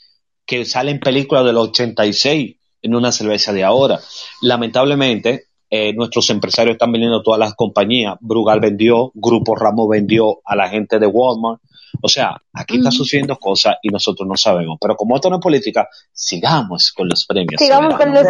[0.46, 4.00] que sale en película del 86 en una cerveza de ahora.
[4.42, 8.16] Lamentablemente, eh, nuestros empresarios están vendiendo todas las compañías.
[8.20, 11.62] Brugal vendió, Grupo Ramos vendió a la gente de Walmart.
[12.02, 14.76] O sea, aquí está sucediendo cosas y nosotros no sabemos.
[14.80, 17.60] Pero como esto no es política, sigamos con los premios.
[17.60, 18.26] Sigamos con los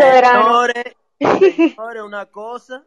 [2.05, 2.85] una cosa.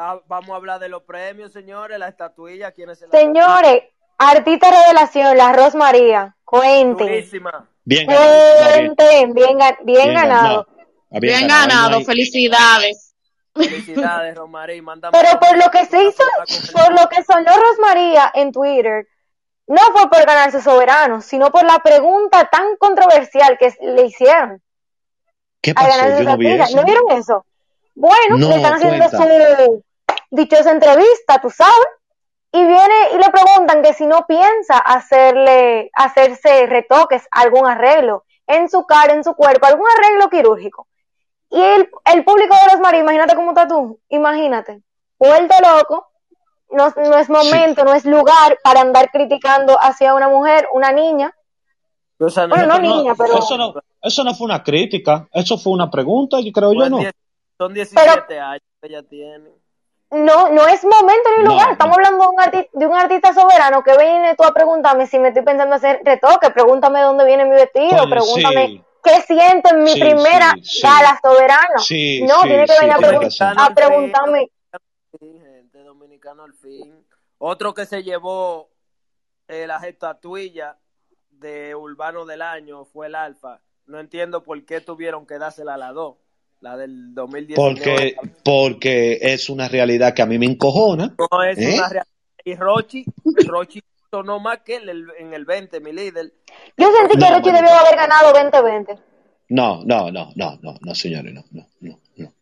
[0.00, 3.82] Ah, vamos a hablar de los premios, señores, la estatuilla, quiénes se la Señores,
[4.16, 6.36] artista revelación, la Rosmaría.
[6.44, 7.06] Cuenten.
[7.08, 7.68] Durísima.
[7.84, 8.32] Bien ganado.
[8.32, 9.34] bien- Cuenten.
[9.34, 10.66] Bien, ga- bien bien ganado.
[11.10, 11.68] Bien ganado.
[11.68, 13.14] ganado, hay- felicidades.
[13.54, 14.36] Felicidades.
[14.82, 16.22] Mándame Pero por lo que se hizo,
[16.72, 19.08] por lo que sonó Rosmaría en Twitter,
[19.66, 24.62] no fue por ganarse soberano, sino por la pregunta tan controversial que le hicieron
[25.60, 25.88] ¿Qué pasó?
[26.18, 26.76] Yo no vi eso.
[26.76, 27.44] ¿No vieron eso?
[27.96, 29.16] Bueno, No, le están haciendo cuenta.
[29.18, 29.84] su
[30.30, 31.74] dichosa entrevista, tú sabes,
[32.52, 38.68] y viene y le preguntan que si no piensa hacerle, hacerse retoques, algún arreglo en
[38.70, 40.88] su cara, en su cuerpo, algún arreglo quirúrgico.
[41.50, 44.82] Y el, el público de los maris, imagínate cómo estás tú, imagínate,
[45.18, 46.08] vuelto loco,
[46.70, 51.34] no, no es momento, no es lugar para andar criticando hacia una mujer, una niña.
[52.20, 55.56] O sea, Bueno, no No, niña, pero- Eso no, eso no fue una crítica, eso
[55.56, 56.98] fue una pregunta, yo creo yo pues, no.
[57.56, 59.50] son 17 años que ella tiene.
[60.10, 61.72] No, no es momento ni No, lugar.
[61.72, 62.04] Estamos no.
[62.04, 65.28] hablando de un, arti- de un artista soberano que viene tú a preguntarme si me
[65.28, 68.84] estoy pensando hacer retoque, pregúntame dónde viene mi vestido, pregúntame sí.
[69.04, 70.80] qué siento en mi Sí, primera sí, sí.
[70.82, 71.78] gala soberano.
[71.78, 74.50] Sí, no, sí, tiene que sí, venir a, pregun- a preguntarme.
[75.18, 77.06] Sí, gente dominicano al fin.
[77.36, 78.70] Otro que se llevó
[79.46, 80.76] eh, las estatuillas
[81.30, 83.60] de Urbano del Año fue el Alfa.
[83.86, 86.16] No entiendo por qué tuvieron que dársela a las dos.
[86.60, 87.56] La del 2019.
[87.56, 91.14] Porque, porque es una realidad que a mí me encojona.
[91.18, 91.74] no es ¿Eh?
[91.74, 92.06] una realidad.
[92.44, 93.04] Y Rochi,
[93.46, 96.32] Rochi sonó más que él el- en el 20, mi líder.
[96.76, 98.96] Yo sentí que No, Rochi debió haber ganado 2020.
[99.50, 102.32] No, no, no, no, no, no, señores, no, no, no.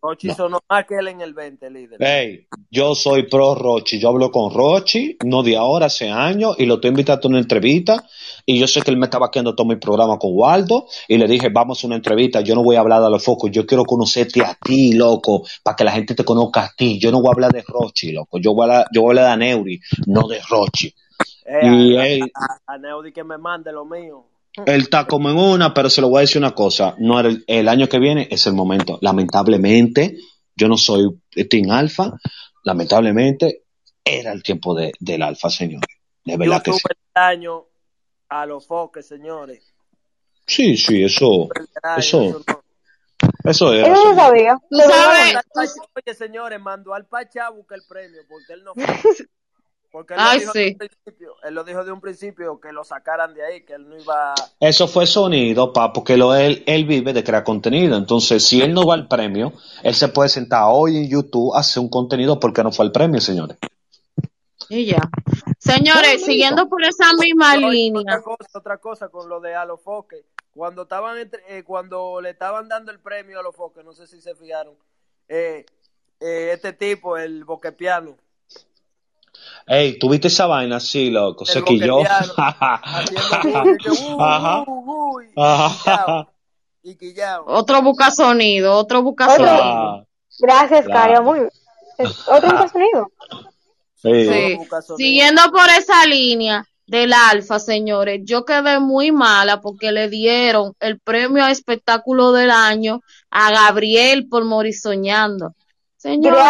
[0.00, 0.34] Rochi No.
[0.34, 1.98] sonó más que él en el 20, líder.
[2.00, 6.66] Hey, yo soy pro Rochi, yo hablo con Rochi, no de ahora, hace años, y
[6.66, 8.04] lo estoy invitando a una entrevista,
[8.46, 11.26] y yo sé que él me estaba quedando todo mi programa con Waldo, y le
[11.26, 13.84] dije, vamos a una entrevista, yo no voy a hablar de los focos, yo quiero
[13.84, 17.30] conocerte a ti, loco, para que la gente te conozca a ti, yo no voy
[17.30, 19.80] a hablar de Rochi, loco, yo voy a hablar, yo voy a hablar de Neuri,
[20.06, 20.94] no de Rochi.
[21.44, 24.24] Eh, Y a, él, a- a Neudi que me mande lo mío.
[24.66, 27.28] Él está como en una, pero se lo voy a decir una cosa, no era
[27.28, 28.98] el, el año que viene es el momento.
[29.02, 30.16] Lamentablemente,
[30.56, 32.12] yo no soy Team Alfa,
[32.64, 33.62] lamentablemente
[34.04, 35.88] era el tiempo de, del Alfa, señores.
[36.24, 36.80] De Yo verdad que sí.
[37.14, 37.64] daño
[38.28, 39.64] a los foques, señores.
[40.46, 41.48] Sí, sí, eso,
[41.82, 42.62] daño, Eso- eso no.
[43.50, 43.92] eso era.
[43.92, 44.58] Eso sabía.
[45.94, 48.84] Oye, señores, mandó al Pachá a buscar el premio porque él no fue.
[49.90, 50.58] Porque él, Ay, lo dijo sí.
[50.58, 53.72] de un principio, él lo dijo de un principio que lo sacaran de ahí, que
[53.72, 54.34] él no iba.
[54.60, 57.96] Eso fue sonido, pa, porque lo, él, él vive de crear contenido.
[57.96, 61.60] Entonces, si él no va al premio, él se puede sentar hoy en YouTube a
[61.60, 63.56] hacer un contenido porque no fue al premio, señores.
[64.68, 65.00] Y ya.
[65.58, 68.00] Señores, siguiendo por esa misma línea.
[68.00, 70.22] Otra cosa, otra cosa con lo de a los foques.
[70.52, 74.06] Cuando estaban entre- eh, cuando le estaban dando el premio a los foques, no sé
[74.06, 74.74] si se fijaron,
[75.28, 75.64] eh,
[76.20, 78.16] eh, este tipo, el boquepiano,
[79.66, 80.80] Ey, ¿tuviste esa vaina?
[80.80, 82.00] Sí, loco, sé que yo.
[82.00, 84.64] y uh,
[85.36, 86.24] uh,
[86.84, 87.44] uh, quillao.
[87.46, 89.62] Otro busca sonido, otro busca Otro- sonido.
[89.62, 90.04] Ah,
[90.38, 91.22] gracias, Claro.
[91.22, 91.40] Muy
[92.28, 93.08] otro sonido.
[93.94, 94.24] Sí.
[94.24, 94.54] Sí.
[94.56, 94.96] busca sonido.
[94.96, 100.98] Siguiendo por esa línea del Alfa, señores, yo quedé muy mala porque le dieron el
[101.00, 104.72] premio a espectáculo del año a Gabriel por Morir
[106.12, 106.42] Señores,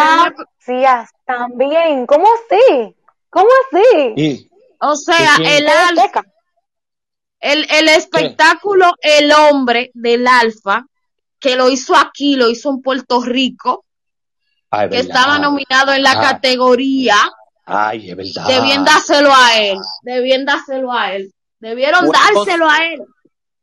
[0.67, 2.05] Gracias, también.
[2.05, 2.95] ¿Cómo así?
[3.29, 4.13] ¿Cómo así?
[4.15, 4.49] Y,
[4.81, 6.23] o sea, el, Alfa,
[7.39, 10.85] el, el espectáculo El Hombre del Alfa,
[11.39, 13.85] que lo hizo aquí, lo hizo en Puerto Rico,
[14.71, 15.07] ay, que verdad.
[15.17, 16.21] estaba nominado en la Ah.
[16.21, 17.15] categoría,
[17.65, 18.47] Ay, es verdad.
[18.47, 23.01] debían dárselo a él, debían dárselo a él, debieron dárselo a él.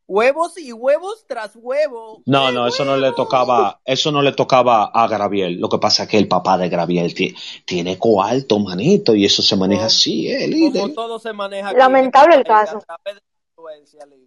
[0.09, 2.21] Huevos y huevos tras huevos.
[2.27, 5.59] No, no, eso no le tocaba, eso no le tocaba a Graviel.
[5.59, 9.43] Lo que pasa es que el papá de Graviel ti- tiene coalto, manito, y eso
[9.43, 10.95] se maneja Como- así, eh, Como líder.
[10.95, 11.79] todo se maneja aquí.
[11.79, 12.79] Lamentable el caso.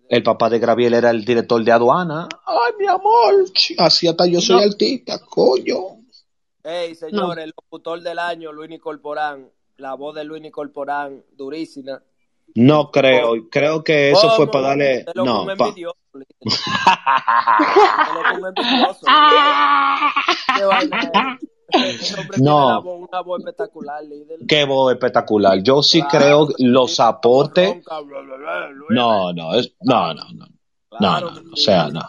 [0.09, 2.27] El papá de Graviel era el director de aduana.
[2.45, 3.45] Ay, mi amor,
[3.77, 4.61] así hasta yo soy No.
[4.63, 5.77] artista, coño.
[6.63, 9.49] Ey, señores, el locutor del año, Luis Corporán.
[9.77, 12.01] La voz de Luis Corporán, durísima.
[12.55, 14.51] No creo, creo que eso fue ¿Cómo?
[14.51, 16.27] para darle, Te lo no, come pa- envidioso, líder.
[16.39, 20.57] Te lo come envidioso, líder.
[20.57, 21.11] Qué vaina
[21.71, 22.01] es.
[22.01, 22.81] Ese hombre No.
[22.81, 24.39] una voz espectacular, líder.
[24.47, 25.61] qué voz espectacular.
[25.61, 28.89] Yo sí Claro, creo los aportes, ronca, bla, bla, bla, Luis.
[28.89, 30.45] no, no, es, no, no, no.
[30.99, 32.01] No, no, no, o sea, no.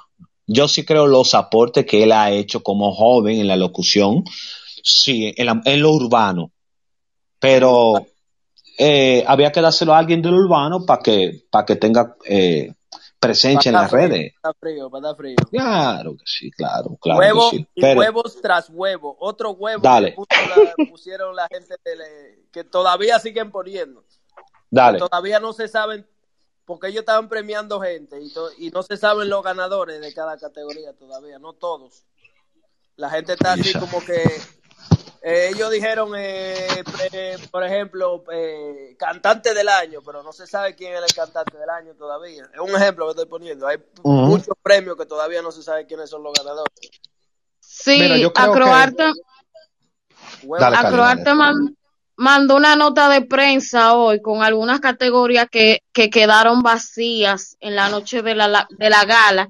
[0.47, 4.25] Yo sí creo los aportes que él ha hecho como joven en la locución,
[4.83, 6.51] sí, en, la- en lo urbano.
[7.39, 8.07] Pero
[8.83, 12.73] eh, había que dárselo a alguien del urbano para que, para que tenga eh,
[13.19, 14.33] presencia en las frío, redes.
[14.41, 15.37] pa' dar frío, pa' dar frío.
[15.51, 17.69] Claro que sí, claro, claro huevo que sí.
[17.75, 19.17] y Pero, huevos tras huevo.
[19.21, 20.15] Otro huevo Dale.
[20.77, 24.03] que pusieron la gente le- que todavía siguen poniendo.
[24.71, 24.99] dale.
[24.99, 26.07] Todavía no se saben,
[26.65, 30.39] porque ellos estaban premiando gente y, to- y no se saben los ganadores de cada
[30.39, 32.05] categoría todavía, no todos.
[32.97, 34.23] La gente está así como que
[35.23, 40.75] eh, ellos dijeron, eh, pre- por ejemplo, eh, cantante del año, pero no se sabe
[40.75, 42.49] quién es el cantante del año todavía.
[42.55, 43.67] Es un ejemplo que estoy poniendo.
[43.67, 46.73] Hay muchos premios que todavía no se sabe quiénes son los ganadores.
[47.61, 48.17] Sí, Mira,
[48.51, 49.03] Acroarte,
[50.61, 50.77] Dale,
[51.25, 51.39] dale.
[51.39, 51.77] man-
[52.17, 57.89] mandó una nota de prensa hoy con algunas categorías que, que quedaron vacías en la
[57.89, 59.49] noche de la, la- de la gala.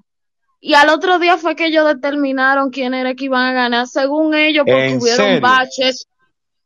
[0.61, 3.87] Y al otro día fue que ellos determinaron quién era que iban a ganar.
[3.87, 5.41] Según ellos, porque ¿En hubieron serio?
[5.41, 6.07] baches,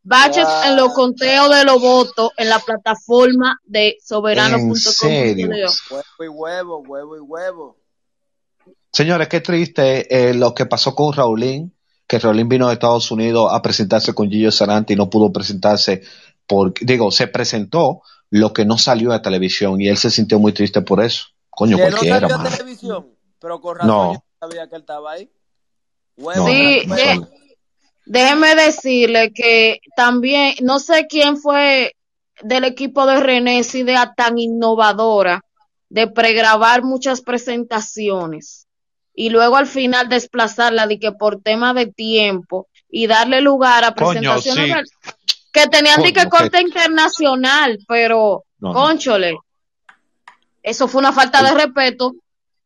[0.02, 4.70] baches en los conteos de los votos en la plataforma de soberano.com.
[4.70, 5.70] ¿En serio?
[5.90, 7.76] Huevo y huevo, huevo y huevo.
[8.92, 11.72] Señores, qué triste eh, lo que pasó con Raulín,
[12.07, 16.02] que Raulín vino de Estados Unidos a presentarse con Gillo Sarante y no pudo presentarse
[16.46, 20.52] porque, digo, se presentó lo que no salió a televisión y él se sintió muy
[20.52, 21.26] triste por eso.
[21.50, 23.07] Coño, que no cualquiera, salió a televisión,
[23.44, 24.12] pero con razón No.
[24.14, 25.30] yo no sabía que él estaba ahí.
[26.16, 27.20] Sí, de-.
[28.07, 31.94] Déjeme decirle que también, no sé quién fue
[32.40, 35.42] del equipo de René, esa idea tan innovadora
[35.90, 38.66] de pregrabar muchas presentaciones
[39.14, 43.94] y luego al final desplazarla de que por tema de tiempo y darle lugar a
[43.94, 45.11] Coño, presentaciones sí.
[45.52, 48.74] que, que tenían de que corte internacional, pero No, no.
[48.74, 49.37] conchole,
[50.62, 52.14] eso fue una falta de respeto.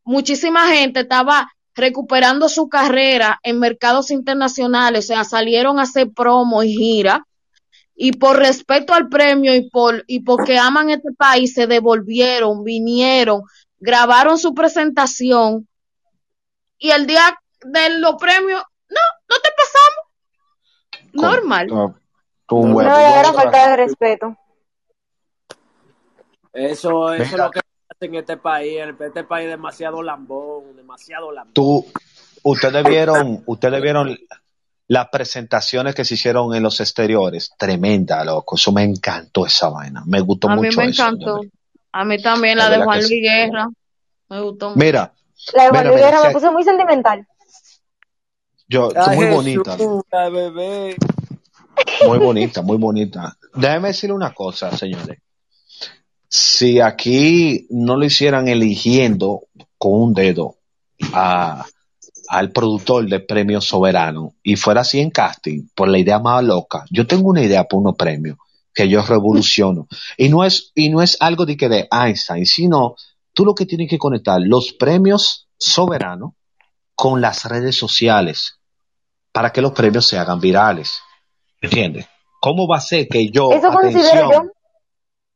[0.09, 6.63] Muchísima gente estaba recuperando su carrera en mercados internacionales, o sea, salieron a hacer promo
[6.63, 7.27] y gira,
[7.93, 13.43] y por respeto al premio y por y porque aman este país, se devolvieron, vinieron,
[13.77, 15.67] grabaron su presentación,
[16.79, 21.13] y el día de los premios, no, no te pasamos.
[21.13, 21.67] Normal.
[21.67, 21.99] no,
[22.47, 24.35] tú verdadera falta de respeto.
[26.51, 27.59] Eso, eso es lo que
[27.99, 28.79] en este país.
[28.79, 31.53] En este país demasiado lambón, demasiado lambón.
[31.53, 31.85] Tú,
[32.43, 34.17] ustedes vieron, ustedes vieron
[34.87, 37.51] las presentaciones que se hicieron en los exteriores.
[37.57, 38.55] Tremenda, loco.
[38.55, 40.03] Eso me encantó esa vaina.
[40.05, 41.41] Me gustó A mí mucho me eso, encantó.
[41.91, 43.09] A mí también la de Juan Luis.
[43.21, 43.67] Guerra.
[44.29, 44.79] Me gustó mucho.
[44.79, 45.11] Mira,
[45.53, 47.27] La de Juan Luis Guerra me puso muy sentimental.
[48.67, 50.29] yo, Ay, muy Jesús, bonita.
[50.29, 50.95] bebé.
[52.05, 53.35] Muy bonita, muy bonita.
[53.55, 55.17] Déjeme decir una cosa, señores.
[56.29, 60.55] Si aquí no lo hicieran eligiendo con un dedo
[61.11, 61.65] a,
[62.29, 66.85] al productor de premio soberano y fuera así en casting, por la idea más loca,
[66.91, 68.37] yo tengo una idea por unos premios
[68.73, 69.87] que yo revoluciono.
[70.15, 72.95] Y no es, y no es algo de que de Einstein, sino
[73.33, 76.33] tú lo que tienes que conectar los premios soberanos
[76.93, 78.59] con las redes sociales
[79.31, 80.99] para que los premios se hagan virales.
[81.61, 82.05] ¿Entiendes?
[82.39, 84.51] ¿Cómo va a ser que yo, Eso considero atención, yo.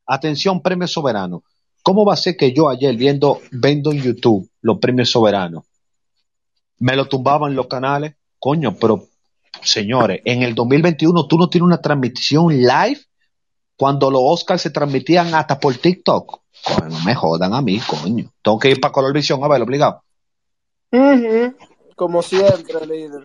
[0.06, 1.44] Atención, premio soberano,
[1.82, 5.64] ¿cómo va a ser que yo ayer viendo, viendo en YouTube los premios soberanos,
[6.80, 8.16] me lo tumbaban los canales?
[8.40, 9.08] Coño, pero
[9.62, 13.00] señores, en el 2021 tú no tienes una transmisión live
[13.76, 16.42] cuando los Oscars se transmitían hasta por TikTok.
[16.64, 18.32] Coño, no me jodan a mí, coño.
[18.42, 20.04] Tengo que ir para Colorvisión a verlo, obligado.
[21.96, 23.24] Como siempre, líder.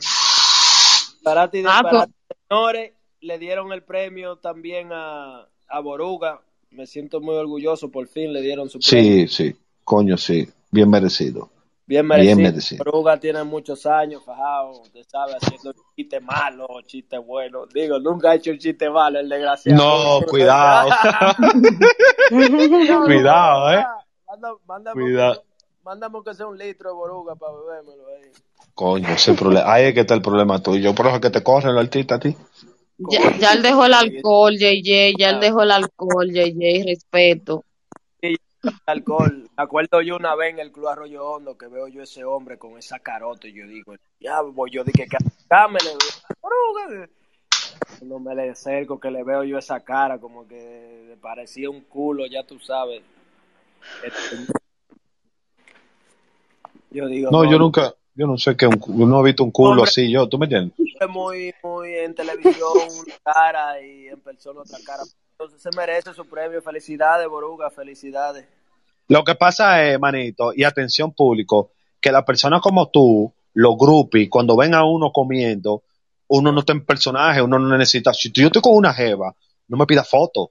[1.23, 2.09] Para ti, Ah, para
[2.49, 6.41] señores, le dieron el premio también a, a Boruga.
[6.71, 9.27] Me siento muy orgulloso, por fin le dieron su premio.
[9.27, 10.49] Sí, sí, coño, sí.
[10.71, 11.51] Bien merecido.
[11.87, 12.37] Bien merecido.
[12.37, 12.85] Bien merecido.
[13.21, 17.71] Tiene muchos años fajado, usted sabe, haciendo chistes malos, chistes buenos.
[17.73, 19.83] Digo, nunca ha hecho un chiste malo, el desgraciado.
[20.21, 20.91] No, cuidado.
[23.07, 23.85] Cuidado, eh.
[24.27, 25.43] Manda- mándame, Cuidado.
[25.83, 28.31] mándame que sea un litro de Boruga para bebérmelo ahí.
[28.75, 29.73] Coño, ese problema.
[29.73, 30.95] Ahí es que está el problema tuyo.
[30.95, 32.37] Por eso que te corren los artistas a ti.
[32.99, 37.65] Ya, ya él dejó el alcohol, JJ, ya él dejó el alcohol, JJ, respeto.
[38.87, 39.49] alcohol.
[39.57, 42.59] Me acuerdo yo una vez en el Club Arroyo Hondo que veo yo ese hombre
[42.59, 47.09] con esa carota y yo digo, ya voy, yo dije que acá me le veo.
[47.99, 51.83] Cuando me le acerco que le veo yo esa cara como que le parecía un
[51.83, 53.03] culo, ya tú sabes.
[54.03, 54.37] Este,
[56.91, 59.71] Yo digo, No, yo nunca, yo no sé que un, no he visto un culo
[59.71, 59.85] Hombre.
[59.85, 60.77] así yo, ¿tú me entiendes?
[60.77, 62.73] es muy, muy en televisión
[63.07, 65.05] una cara y en persona otra cara.
[65.33, 66.61] Entonces se merece su premio.
[66.61, 68.45] Felicidades, Boruga, felicidades.
[69.07, 74.29] Lo que pasa es, manito, y atención público, que las personas como tú, los groupies,
[74.29, 75.85] cuando ven a uno comiendo,
[76.27, 78.13] uno no está en personaje, uno no necesita.
[78.13, 79.33] Si yo estoy con una jeva,
[79.69, 80.51] no me pida foto,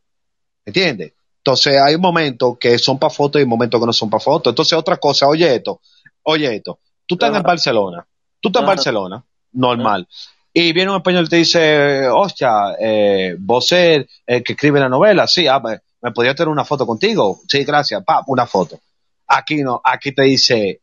[0.65, 1.11] ¿entiendes?
[1.39, 4.51] Entonces hay momentos que son para fotos y momentos que no son para fotos.
[4.51, 5.81] Entonces otra cosa, oye esto,
[6.23, 7.43] oye esto, tú estás en.
[7.43, 8.07] Barcelona,
[8.41, 8.65] tú estás en.
[8.67, 10.07] Barcelona, normal,
[10.53, 14.89] y viene un español y te dice, hostia, eh, vos eres el que escribe la
[14.89, 18.79] novela, sí, ah, me, me podría tener una foto contigo, sí, gracias, pa, una foto.
[19.27, 20.81] Aquí no, aquí te dice,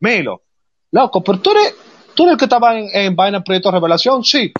[0.00, 0.42] Milo,
[0.92, 1.74] loco, pero tú eres,
[2.14, 4.52] tú eres el que estaba en, en Vaina Proyecto Revelación, sí,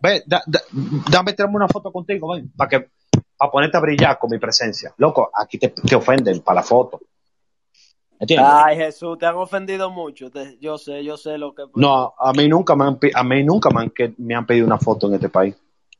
[0.00, 0.62] ve, da- da-
[1.10, 2.88] dame tirarme una foto contigo, ven, para que,
[3.36, 4.92] para ponerte a brillar con mi presencia.
[4.98, 7.00] Loco, aquí te, te ofenden para la foto.
[8.20, 8.50] ¿Entiendes?
[8.52, 10.30] Ay, Jesús, te han ofendido mucho.
[10.30, 11.62] Te- yo sé, yo sé lo que.
[11.76, 14.66] No, a mí nunca me han, a mí nunca me han, que- me han pedido
[14.66, 15.54] una foto en este país.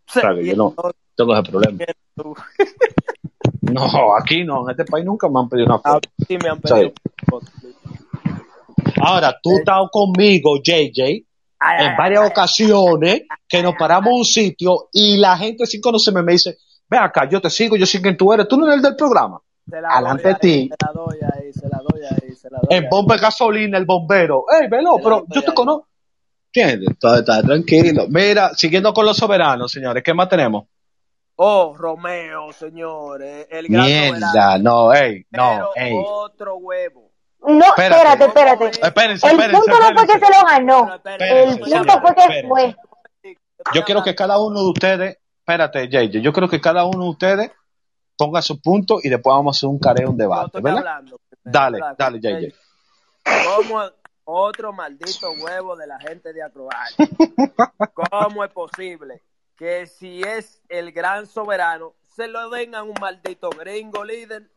[0.06, 0.74] Sí, yo no
[1.14, 1.78] tengo ese problema.
[3.60, 6.08] No, aquí no, en este país nunca me han pedido una foto.
[6.26, 6.92] sí me han pedido.
[9.00, 11.02] Ahora, tú estás conmigo, JJ,
[11.60, 15.66] Ay, en ay, varias ay, ocasiones que nos paramos en un sitio y la gente
[15.66, 16.56] sin conocerme me dice,
[16.88, 18.96] ve acá, yo te sigo, yo sé quién tú eres, tú no eres el del
[18.96, 19.40] programa.
[19.90, 20.68] adelante de ti.
[20.70, 22.88] Se la doy ahí, se doy ahí, se la doy El ahí.
[22.90, 25.88] bomba de gasolina, el bombero, ey, velo, pero yo te conozco.
[26.52, 26.90] ¿Entiendes?
[26.92, 28.06] Está, está tranquilo.
[28.08, 30.64] Mira, siguiendo con los soberanos, señores, ¿qué más tenemos?
[31.36, 33.46] Oh, Romeo, señores.
[33.50, 34.58] El gran Mierda, soberano.
[34.64, 35.92] no, ey, no, Pero ey.
[36.04, 37.12] otro huevo.
[37.46, 38.66] No, espérate, espérate.
[38.82, 40.94] Espérense, El espérense, punto no fue que se lo ganó.
[40.96, 42.76] Espérense, El punto fue que fue.
[43.74, 47.10] Yo quiero que cada uno de ustedes, espérate, JJ, yo quiero que cada uno de
[47.10, 47.50] ustedes
[48.16, 50.78] ponga su punto y después vamos a hacer un careo, un debate, ¿verdad?
[50.78, 51.20] hablando.
[51.50, 52.54] Dale, dale, JJ.
[53.44, 53.82] ¿Cómo
[54.24, 56.90] otro maldito huevo de la gente de Acrobat?
[58.10, 59.22] ¿Cómo es posible
[59.56, 64.50] que si es el gran soberano se lo den a un maldito gringo líder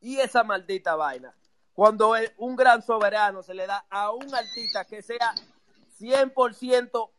[0.00, 1.34] y esa maldita vaina?
[1.72, 5.34] Cuando un gran soberano se le da a un artista que sea
[5.98, 7.10] 100%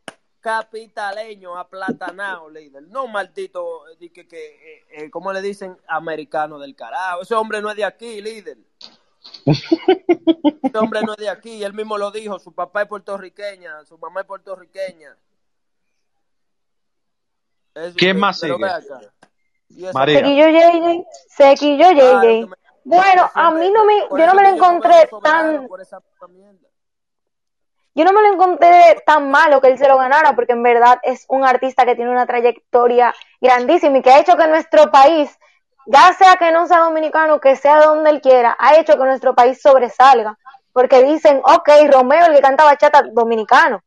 [0.46, 2.84] capitaleño, aplatanado, líder.
[2.84, 5.76] No un maldito, di que, que, eh, eh, ¿cómo le dicen?
[5.88, 7.22] Americano del carajo.
[7.22, 8.56] Ese hombre no es de aquí, líder.
[9.44, 13.98] Ese hombre no es de aquí, él mismo lo dijo, su papá es puertorriqueña, su
[13.98, 15.16] mamá es puertorriqueña.
[17.74, 18.56] Es- ¿Quién más sigue?
[19.92, 20.20] María.
[20.20, 21.04] Sequillo JJ.
[21.90, 25.08] Claro que me- Bueno, a mí no me, yo no eso me lo que encontré
[25.24, 26.00] tan, por esa.
[27.96, 30.98] Yo no me lo encontré tan malo que él se lo ganara, porque en verdad
[31.02, 35.30] es un artista que tiene una trayectoria grandísima y que ha hecho que nuestro país,
[35.86, 39.04] ya sea que no sea dominicano, que sea de donde él quiera, ha hecho que
[39.04, 40.38] nuestro país sobresalga.
[40.74, 43.82] Porque dicen, ok, Romeo, el que canta bachata, dominicano.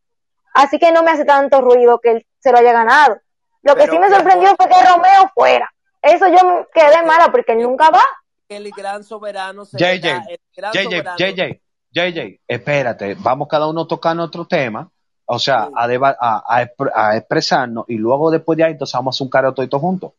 [0.55, 3.19] Así que no me hace tanto ruido que él se lo haya ganado.
[3.61, 5.71] Lo que Pero sí me sorprendió fue que Romeo fuera.
[6.01, 8.03] Eso yo me quedé mala porque él nunca va.
[8.47, 10.39] El gran soberano se JJ,
[10.73, 11.61] JJ, JJ,
[11.91, 14.89] JJ, espérate, vamos cada uno tocando otro tema,
[15.25, 15.73] o sea, Sí.
[15.75, 19.17] a, deba- a, a expre- a expresarnos y luego después de ahí entonces vamos a
[19.17, 20.11] hacer un careo todos juntos.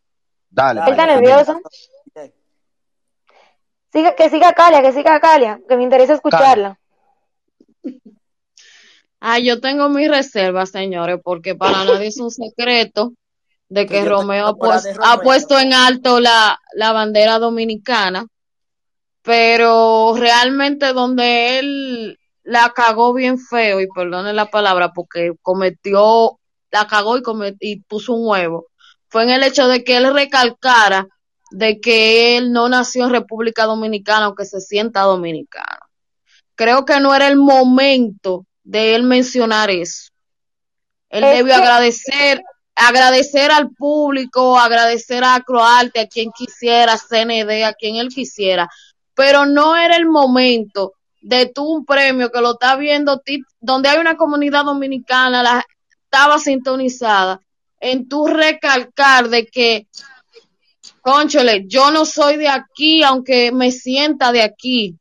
[0.51, 0.81] Dale.
[0.81, 1.61] Está María, nervioso.
[3.93, 6.79] Siga, que siga Calia, que siga Calia, que me interesa escucharla.
[9.21, 13.13] Ah, yo tengo mis reservas, señores, porque para nadie es un secreto
[13.69, 18.27] de Que Romeo ha, pues- ha puesto en alto la, la bandera dominicana,
[19.31, 26.41] pero realmente donde él la cagó bien feo, y perdone la palabra, porque cometió,
[26.73, 28.67] la cagó y, comet- y puso un huevo,
[29.09, 31.07] fue en el hecho de que él recalcara
[31.53, 35.79] de que él no nació en República Dominicana, aunque se sienta dominicano.
[36.57, 40.11] Creo que no era el momento de él mencionar eso.
[41.09, 42.43] Él Es debió que- agradecer,
[42.75, 48.69] agradecer al público, agradecer a Croarte, a quien quisiera, a CND, a quien él quisiera,
[49.21, 53.21] pero no era el momento de tú un premio que lo está viendo,
[53.61, 55.63] donde hay una comunidad dominicana, la,
[56.05, 57.39] estaba sintonizada,
[57.81, 59.89] en tú recalcar de que,
[61.03, 64.97] conchole, yo no soy de aquí, aunque me sienta de aquí.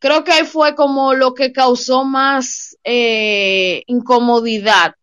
[0.00, 4.96] Creo que ahí fue como lo que causó más eh, incomodidad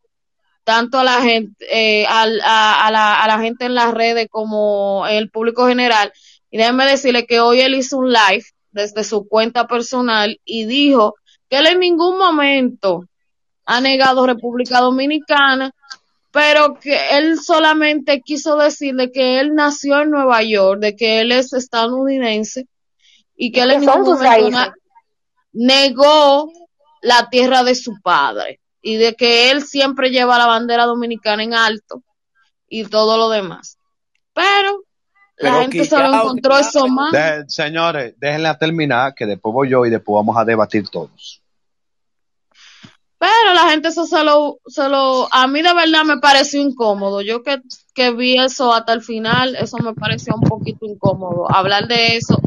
[0.65, 5.29] tanto a la gente, eh, a la, a la gente en las redes como el
[5.29, 6.11] público general.
[6.51, 11.15] Y déjenme decirle que hoy él hizo un live desde su cuenta personal y dijo
[11.49, 13.03] que él en ningún momento
[13.65, 15.71] ha negado República Dominicana,
[16.31, 21.31] pero que él solamente quiso decirle que él nació en Nueva York, de que él
[21.31, 22.67] es estadounidense
[23.35, 24.73] y que él en ningún momento
[25.51, 26.51] negó
[27.01, 31.53] la tierra de su padre y de que él siempre lleva la bandera dominicana en
[31.53, 32.03] alto
[32.67, 33.77] y todo lo demás.
[34.33, 34.83] Pero
[35.39, 37.11] la gente se lo encontró eso más.
[37.11, 41.41] De- señores, déjenla terminar, que después voy yo y después vamos a debatir todos.
[43.17, 47.21] Pero la gente eso se lo, se lo, a mí de verdad me pareció incómodo.
[47.21, 47.61] Yo que,
[47.93, 51.45] que vi eso hasta el final, eso me pareció un poquito incómodo.
[51.53, 52.39] Hablar de eso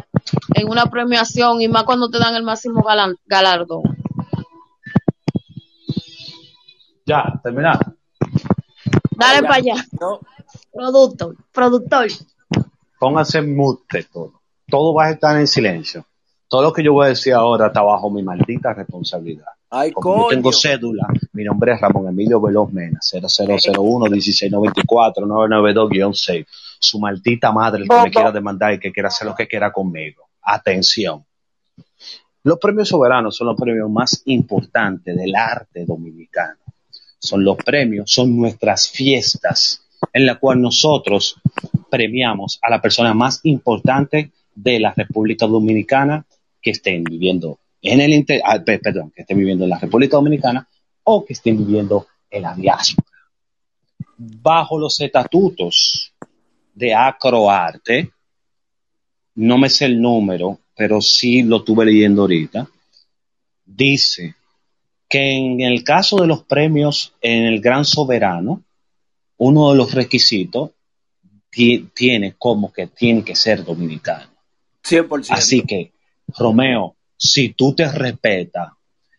[0.55, 3.83] en una premiación y más cuando te dan el máximo galan- galardón.
[7.05, 7.79] Ya, terminar.
[9.17, 9.75] Dale Oiga, para allá.
[10.01, 10.21] No,
[10.73, 12.07] Productor, productor.
[13.03, 14.43] Pónganse mute todo.
[14.69, 16.07] Todo va a estar en silencio.
[16.47, 19.49] Todo lo que yo voy a decir ahora está bajo mi maldita responsabilidad.
[19.71, 26.47] ay, Como yo tengo cédula, mi nombre es Ramón Emilio Veloz Mena, 0001 1694 992-6.
[26.79, 29.73] Su maldita madre, el que me quiera demandar y que quiera hacer lo que quiera
[29.73, 30.29] conmigo.
[30.41, 31.25] Atención.
[32.45, 36.61] Los premios soberanos son los premios más importantes del arte dominicano.
[37.19, 39.83] Son los premios, son nuestras fiestas
[40.13, 41.41] en la cual nosotros
[41.93, 46.25] premiamos a la persona más importante de la República Dominicana
[46.63, 50.17] que estén viviendo en el inter- ah, pe- perdón, que estén viviendo en la República
[50.17, 50.67] Dominicana
[51.05, 53.09] o que estén viviendo en la diáspora.
[54.17, 56.13] Bajo los estatutos
[56.75, 58.11] de Acroarte,
[59.35, 62.69] no me sé el número, pero sí lo estuve leyendo ahorita,
[63.67, 64.35] dice
[65.09, 68.63] que en el caso de los premios en el Gran Soberano,
[69.39, 70.71] uno de los requisitos
[71.53, 74.31] tiene como que tiene que ser dominicano.
[74.85, 75.27] 100%.
[75.31, 75.93] Así que,
[76.37, 78.71] Romeo, si tú te respetas,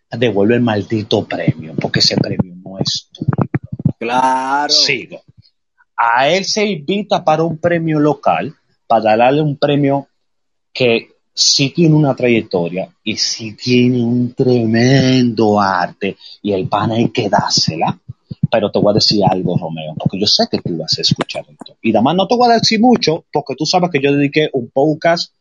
[0.09, 3.29] devuelve el maldito premio, porque ese premio no es tuyo.
[3.99, 4.73] Claro.
[4.73, 5.21] Sigo.
[5.95, 8.53] A él se invita para un premio local,
[8.87, 10.07] para darle un premio
[10.73, 17.09] que sí tiene una trayectoria y sí tiene un tremendo arte y el pan hay
[17.09, 17.97] que dársela.
[18.51, 21.45] Pero te voy a decir algo, Romeo, porque yo sé que tú vas a escuchar
[21.49, 21.75] esto.
[21.81, 24.69] Y además no te voy a decir mucho, porque tú sabes que yo dediqué un
[24.69, 25.33] podcast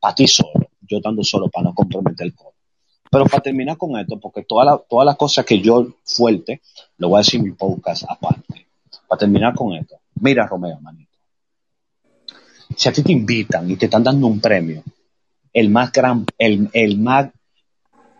[0.00, 2.54] para ti solo, yo dando solo para no comprometer el coro.
[3.10, 6.60] Pero para terminar con esto, porque todas las cosas que yo fuerte,
[6.98, 8.66] lo voy a decir en mi podcast aparte.
[9.06, 11.08] Para terminar con esto, mira Romeo, manito.
[12.76, 14.82] Si a ti te invitan y te están dando un premio,
[15.52, 17.30] el más gran, el más,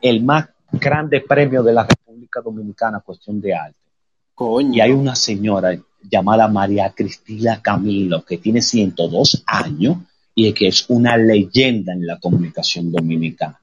[0.01, 3.78] el más grande premio de la República Dominicana, cuestión de arte.
[4.41, 9.97] Y hay una señora llamada María Cristina Camilo que tiene 102 años
[10.35, 13.61] y que es una leyenda en la comunicación dominicana.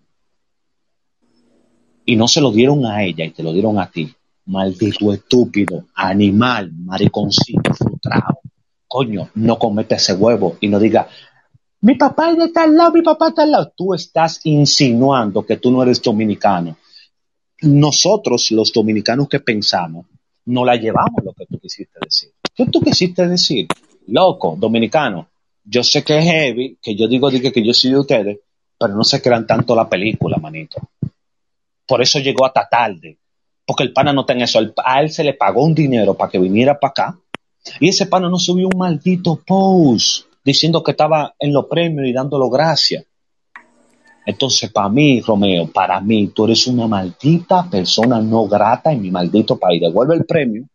[2.05, 4.13] Y no se lo dieron a ella y te lo dieron a ti.
[4.47, 8.39] Maldito estúpido, animal, mariconcito, frustrado.
[8.85, 11.07] Coño, no cometa ese huevo y no diga,
[11.81, 13.73] mi papá es de tal lado, mi papá es de tal lado.
[13.75, 16.77] Tú estás insinuando que tú no eres dominicano.
[17.61, 20.05] Nosotros, los dominicanos que pensamos,
[20.45, 22.31] no la llevamos lo que tú quisiste decir.
[22.53, 23.67] ¿Qué tú quisiste decir?
[24.07, 25.27] Loco, dominicano,
[25.63, 28.39] yo sé que es heavy, que yo digo, que yo soy de ustedes,
[28.77, 30.77] pero no se crean tanto la película, manito.
[31.87, 33.17] Por eso llegó hasta tarde.
[33.65, 34.59] Porque el pana no está en eso.
[34.83, 37.19] A él se le pagó un dinero para que viniera para acá.
[37.79, 42.13] Y ese pana no subió un maldito post diciendo que estaba en los premios y
[42.13, 43.05] dándolo gracias.
[44.25, 49.11] Entonces, para mí, Romeo, para mí, tú eres una maldita persona no grata en mi
[49.11, 49.79] maldito país.
[49.81, 50.65] Devuelve el premio,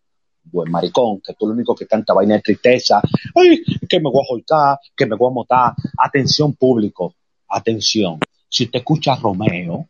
[0.45, 3.01] buen maricón, que tú lo único que canta vaina de tristeza.
[3.35, 5.75] Ay, que me voy a joltar, que me voy a motar.
[5.99, 7.15] Atención, público,
[7.49, 8.21] atención.
[8.49, 9.89] Si usted escucha Romeo,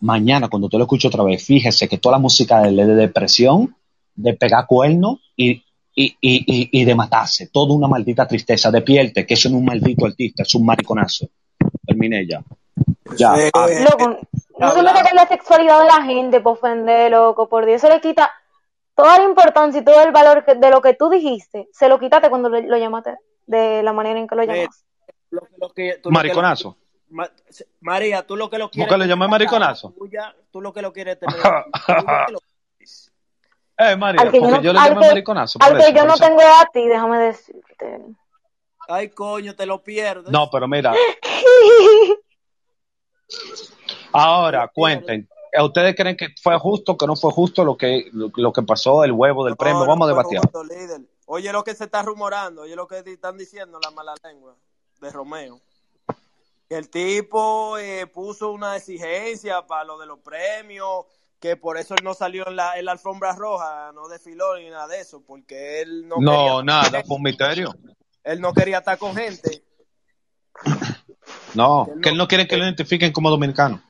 [0.00, 3.76] mañana cuando tú lo escuches otra vez, fíjese que toda la música de depresión,
[4.14, 5.62] de pegar cuernos y,
[5.94, 7.48] y, y, y, y de matarse.
[7.52, 8.70] Toda una maldita tristeza.
[8.70, 11.28] Despierte, que eso no es un maldito artista, es un mariconazo.
[11.86, 12.42] Terminé ya.
[13.16, 13.34] Ya.
[13.36, 13.50] Sí.
[13.54, 14.18] ah, Loco,
[14.58, 17.92] no se mete con la sexualidad de la gente por ofender, loco, por Dios, eso
[17.92, 18.30] le quita
[18.94, 21.98] toda la importancia y todo el valor que- de lo que tú dijiste, se lo
[21.98, 23.16] quitaste cuando lo, lo llamaste,
[23.46, 24.84] de la manera en que lo llamaste.
[25.30, 26.76] Lo- lo que- tú lo que- mariconazo.
[27.08, 27.30] Ma-
[27.80, 28.92] María, tú lo que lo ¿Por quieres.
[28.92, 29.92] qué le llamé mariconazo?
[29.98, 31.34] Tuya, tú lo que lo quieres tener.
[31.36, 31.42] que
[33.82, 35.58] Eh, María, Al que yo porque no- yo le que- mariconazo.
[35.62, 36.24] Al que eso, yo no eso.
[36.24, 38.00] tengo a ti, déjame decirte.
[38.88, 40.30] Ay, coño, te lo pierdes.
[40.30, 40.92] No, pero mira,
[44.12, 45.28] ahora cuenten.
[45.52, 48.52] ¿eh, ¿Ustedes creen que fue justo o que no fue justo lo que, lo, lo
[48.52, 49.80] que pasó, el huevo del No, premio?
[49.80, 50.38] no Vamos a debatir.
[50.40, 50.62] justo.
[51.26, 54.56] Oye lo que se está rumorando, oye lo que están diciendo la mala lengua
[55.00, 55.60] de Romeo.
[56.68, 61.06] Que el tipo eh, puso una exigencia para lo de los premios,
[61.40, 64.70] que por eso él no salió en la, en la alfombra roja, no desfiló ni
[64.70, 67.74] nada de eso, porque él no, No, nada, fue un misterio.
[68.24, 69.64] él no quería estar con gente.
[71.54, 73.82] No, Que él no quiere que lo identifiquen como dominicano.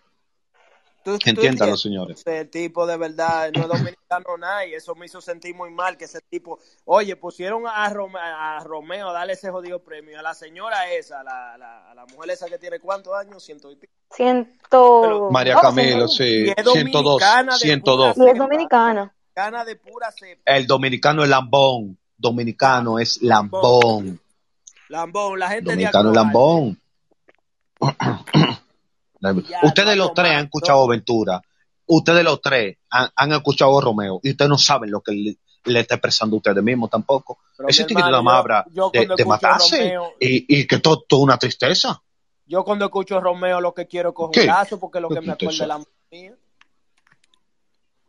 [1.03, 2.23] Tú- Entiéndalo, señores.
[2.27, 5.97] El tipo de verdad no es dominicano nada y eso me hizo sentir muy mal
[5.97, 10.23] que ese tipo, oye, pusieron a, Rome- a Romeo a darle ese jodido premio, a
[10.23, 13.77] la señora esa, la, la, a la mujer esa que tiene cuántos años, ciento y
[13.77, 13.93] pico.
[14.15, 15.29] Ciento...
[15.31, 18.15] María no, Camilo, ciento- sí, Y es 102, dominicana de 102.
[18.15, 19.15] pura Y es dominicana.
[19.35, 20.43] Gana de pura cepa.
[20.45, 21.97] El dominicano es lambón.
[22.19, 24.21] Dominicano es lambón.
[24.89, 26.81] Lambón, la gente Dominicano es de lambón.
[29.63, 30.87] Ustedes los tres han escuchado.
[30.89, 31.41] Ventura.
[31.87, 34.21] Ustedes los tres han, han escuchado Romeo.
[34.23, 37.39] Y ustedes no saben lo que le, le está expresando a ustedes mismos tampoco.
[37.57, 41.37] Pero, Ese yo- habla yo de, de matarse Romeo- y, y que todo, todo una
[41.39, 42.01] tristeza.
[42.47, 44.41] Yo cuando escucho Romeo lo que quiero es coger ¿Qué?
[44.43, 45.65] un lazo porque lo ¿Qué que me tristeza?
[45.65, 45.79] de la
[46.11, 46.35] mía.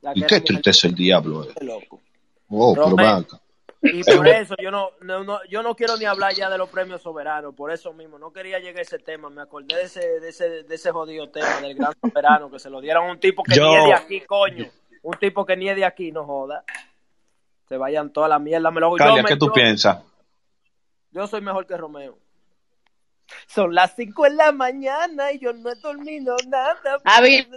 [0.02, 1.44] La que Y qué tristeza el diablo.
[1.44, 1.54] eh.
[1.62, 2.02] loco.
[2.50, 2.96] Oh, Romeo.
[2.96, 3.42] ven acá.
[3.82, 6.70] Y por eso yo no, no, no- yo no quiero ni hablar ya de los
[6.70, 10.20] premios soberanos, por eso mismo, no quería llegar a ese tema, me acordé de ese,
[10.20, 13.20] de ese, de ese jodido tema del gran soberano, que se lo dieron a un
[13.20, 14.66] tipo que Yo- ni es de aquí, coño,
[15.02, 16.64] un tipo que ni es de aquí, no joda.
[17.68, 20.04] Se vayan toda la mierda, me lo yo Calia, me- ¿qué tú yo- piensas?
[21.12, 22.18] Yo soy mejor que Romeo.
[23.48, 26.78] Son las 5 de la mañana y yo no he dormido nada.
[27.06, 27.48] A ver.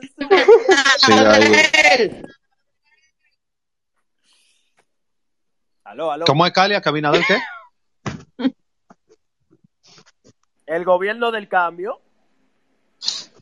[0.98, 2.22] Sí, ahí.
[5.84, 6.24] Aló, aló.
[6.24, 6.80] ¿Cómo es Calia?
[6.80, 7.38] ¿Cabinador qué?
[10.66, 12.00] El gobierno del cambio.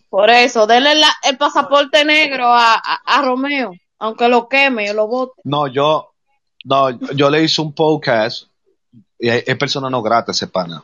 [0.08, 4.94] Por eso, denle la- el pasaporte negro a, a, a Romeo, aunque lo queme o
[4.94, 5.40] lo bote.
[5.44, 6.10] No, yo,
[6.64, 8.48] no, yo le hice un podcast
[9.18, 10.82] y es es persona no grata ese pana.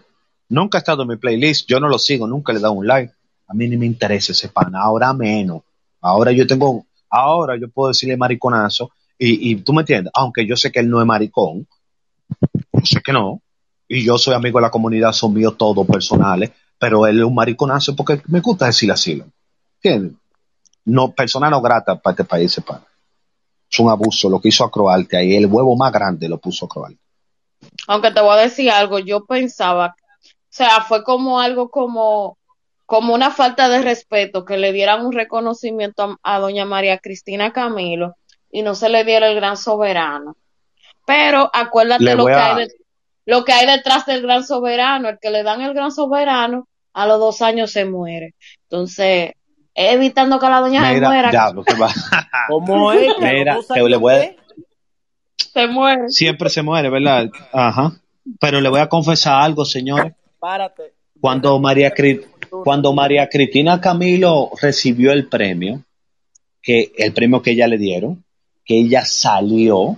[0.49, 2.87] Nunca ha estado en mi playlist, yo no lo sigo, nunca le he dado un
[2.87, 3.13] like.
[3.49, 5.63] A mí ni me interesa ese pana, ahora menos.
[6.01, 10.57] Ahora yo tengo, ahora yo puedo decirle mariconazo y, y tú me entiendes, aunque yo
[10.57, 11.67] sé que él no es maricón,
[12.73, 13.43] yo sé que no,
[13.89, 17.35] y yo soy amigo de la comunidad, son míos todos personales, pero él es un
[17.35, 19.23] mariconazo porque me gusta decir así.
[19.83, 20.13] ¿Entiendes?
[20.85, 22.85] No, persona no grata para este país pana.
[23.71, 26.67] Es un abuso lo que hizo a Croarte ahí, el huevo más grande lo puso
[26.67, 26.99] a Croarte.
[27.87, 32.39] Aunque te voy a decir algo, yo pensaba, o sea, fue como algo como,
[32.87, 38.15] como una falta de respeto que le dieran un reconocimiento a doña María Cristina Camilo
[38.51, 40.37] y no se le diera el gran soberano.
[41.07, 42.75] Pero acuérdate lo que, a- hay de-
[43.27, 47.07] lo que hay detrás del gran soberano, el que le dan el gran soberano, a
[47.07, 48.35] los dos años se muere.
[48.65, 49.33] Entonces,
[49.75, 51.89] evitando que la doña se Mira, muera, diablo, que va.
[52.49, 53.09] ¿Cómo es?
[53.21, 54.37] Mira, años le voy a- qué?
[55.37, 56.09] se muere.
[56.09, 57.31] Siempre se muere, ¿verdad?
[57.53, 57.93] Ajá.
[58.41, 60.13] Pero le voy a confesar algo, señores.
[60.39, 60.95] Párate.
[61.21, 61.93] Cuando María,
[62.65, 65.83] cuando María Cristina Camilo recibió el premio,
[66.63, 68.25] que el premio que ella le dieron,
[68.69, 69.97] que ella salió,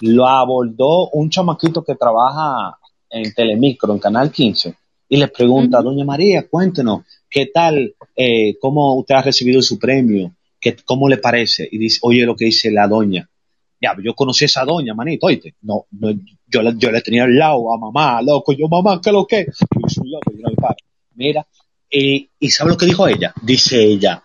[0.00, 2.76] lo abordó un chamaquito que trabaja
[3.08, 4.74] en Telemicro, en Canal 15,
[5.08, 10.32] y le pregunta, Doña María, cuéntenos, ¿qué tal, eh, cómo usted ha recibido su premio?
[10.60, 11.68] ¿Qué, ¿Cómo le parece?
[11.70, 13.30] Y dice, oye lo que dice la doña.
[13.80, 15.54] Ya, yo conocí a esa doña, manito, oíste.
[15.62, 16.10] No, no,
[16.48, 19.46] yo, la- yo le tenía al lado a mamá, loco, yo, mamá, ¿qué lo que?
[19.46, 20.74] Yo soy un loco, yo paro.
[21.14, 21.46] Mira,
[21.90, 23.32] eh, ¿y sabe lo que dijo ella?
[23.42, 24.22] Dice ella,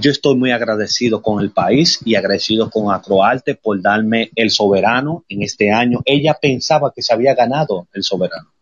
[0.00, 5.24] yo estoy muy agradecido con el país y agradecido con Acroarte por darme el soberano
[5.28, 6.00] en este año.
[6.04, 8.52] Ella pensaba que se había ganado el soberano.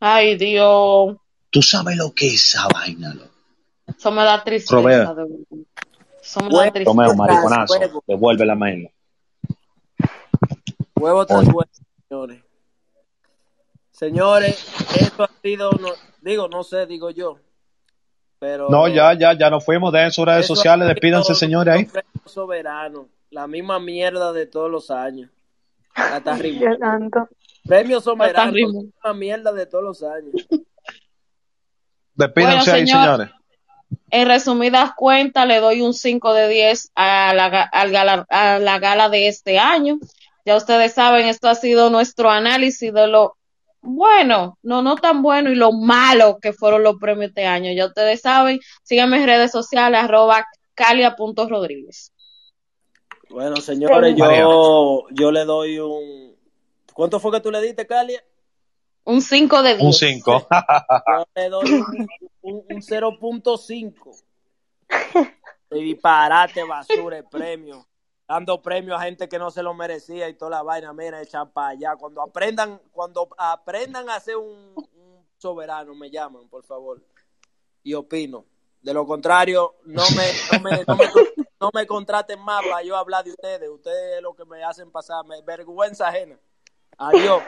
[0.00, 1.16] Ay, Dios,
[1.50, 3.30] ¿Tú sabes lo que es esa vaina, loco?
[3.96, 4.74] eso me da tristeza.
[4.74, 5.14] Romeo.
[5.14, 5.24] de.
[6.22, 6.84] Eso me da tristeza.
[6.90, 8.04] Romeo, mariconazo, huevo.
[8.06, 8.90] devuelve la maila.
[10.96, 11.64] Huevo tras huevo,
[12.08, 12.40] señores.
[13.92, 14.66] Señores,
[15.00, 17.38] esto ha sido, no- digo, no sé, digo yo.
[18.38, 21.88] Pero No, ya, ya, ya nos fuimos de sus redes sociales, despídanse, señores, ahí.
[22.26, 25.30] soberanos, la misma mierda de todos los años.
[25.94, 26.36] Hasta.
[27.66, 28.84] Premio Somerano, rimó.
[29.02, 30.32] una mierda de todos los años.
[32.14, 33.02] Despídense Bueno, ahí, señor.
[33.02, 33.30] señores.
[34.10, 38.78] En resumidas cuentas, le doy un 5 de 10 a la, al gala, a la
[38.78, 39.98] gala de este año.
[40.44, 43.36] Ya ustedes saben, esto ha sido nuestro análisis de lo
[43.84, 47.70] bueno, no, no tan bueno y lo malo que fueron los premios este año.
[47.72, 52.12] Ya ustedes saben, síganme en redes sociales, arroba calia.rodríguez.
[53.30, 56.34] Bueno, señores, yo, yo le doy un...
[56.92, 58.22] ¿Cuánto fue que tú le diste, Calia?
[59.04, 59.82] Un 5 de 10.
[59.82, 60.46] Un 5.
[60.50, 62.08] Yo le doy un,
[62.42, 64.22] un- un 0.5.
[65.70, 67.84] Y disparate basura el premio.
[68.26, 71.50] Dando premio a gente que no se lo merecía y toda la vaina, mira, echan
[71.50, 71.96] para allá.
[71.96, 77.02] Cuando aprendan, cuando aprendan a ser un, un soberano, me llaman, por favor.
[77.82, 78.46] Y opino.
[78.80, 81.10] De lo contrario, no me, no me, no me,
[81.60, 83.68] no me contraten más para yo hablar de ustedes.
[83.68, 86.38] Ustedes es lo que me hacen pasar, vergüenza ajena.
[86.98, 87.42] Adiós.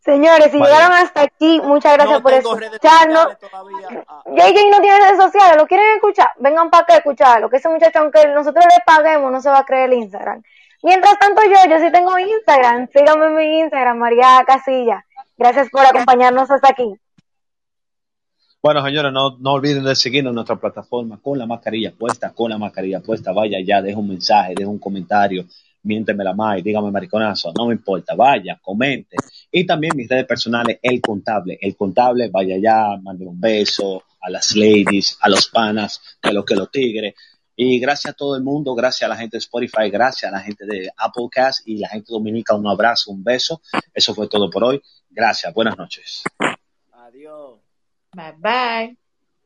[0.00, 0.72] Señores, si Vale.
[0.72, 3.38] llegaron hasta aquí, muchas gracias no por escucharnos.
[3.38, 4.04] todavía.
[4.08, 6.28] Ah, JJ no tiene redes sociales, ¿lo quieren escuchar?
[6.38, 9.58] Vengan para acá a escucharlo, que ese muchacho, aunque nosotros le paguemos, no se va
[9.58, 10.42] a creer el Instagram.
[10.82, 15.04] Mientras tanto yo, yo sí tengo Instagram, síganme en mi Instagram, María Casilla.
[15.36, 16.94] Gracias por acompañarnos hasta aquí.
[18.62, 22.50] Bueno, señores, no, no olviden de seguirnos en nuestra plataforma con la mascarilla puesta, con
[22.50, 23.32] la mascarilla puesta.
[23.32, 25.44] Vaya ya, deja un mensaje, deja un comentario,
[25.82, 28.14] miénteme la más, dígame mariconazo, no me importa.
[28.14, 29.16] Vaya, comente.
[29.52, 31.58] Y también mis redes personales, El Contable.
[31.60, 36.44] El Contable, vaya ya, mande un beso a las ladies, a los panas, a los
[36.44, 37.14] que los tigres.
[37.56, 40.40] Y gracias a todo el mundo, gracias a la gente de Spotify, gracias a la
[40.40, 42.54] gente de Applecast y la gente dominica.
[42.54, 43.60] Un abrazo, un beso.
[43.92, 44.80] Eso fue todo por hoy.
[45.10, 46.22] Gracias, buenas noches.
[46.92, 47.60] Adiós.
[48.14, 49.09] Bye bye.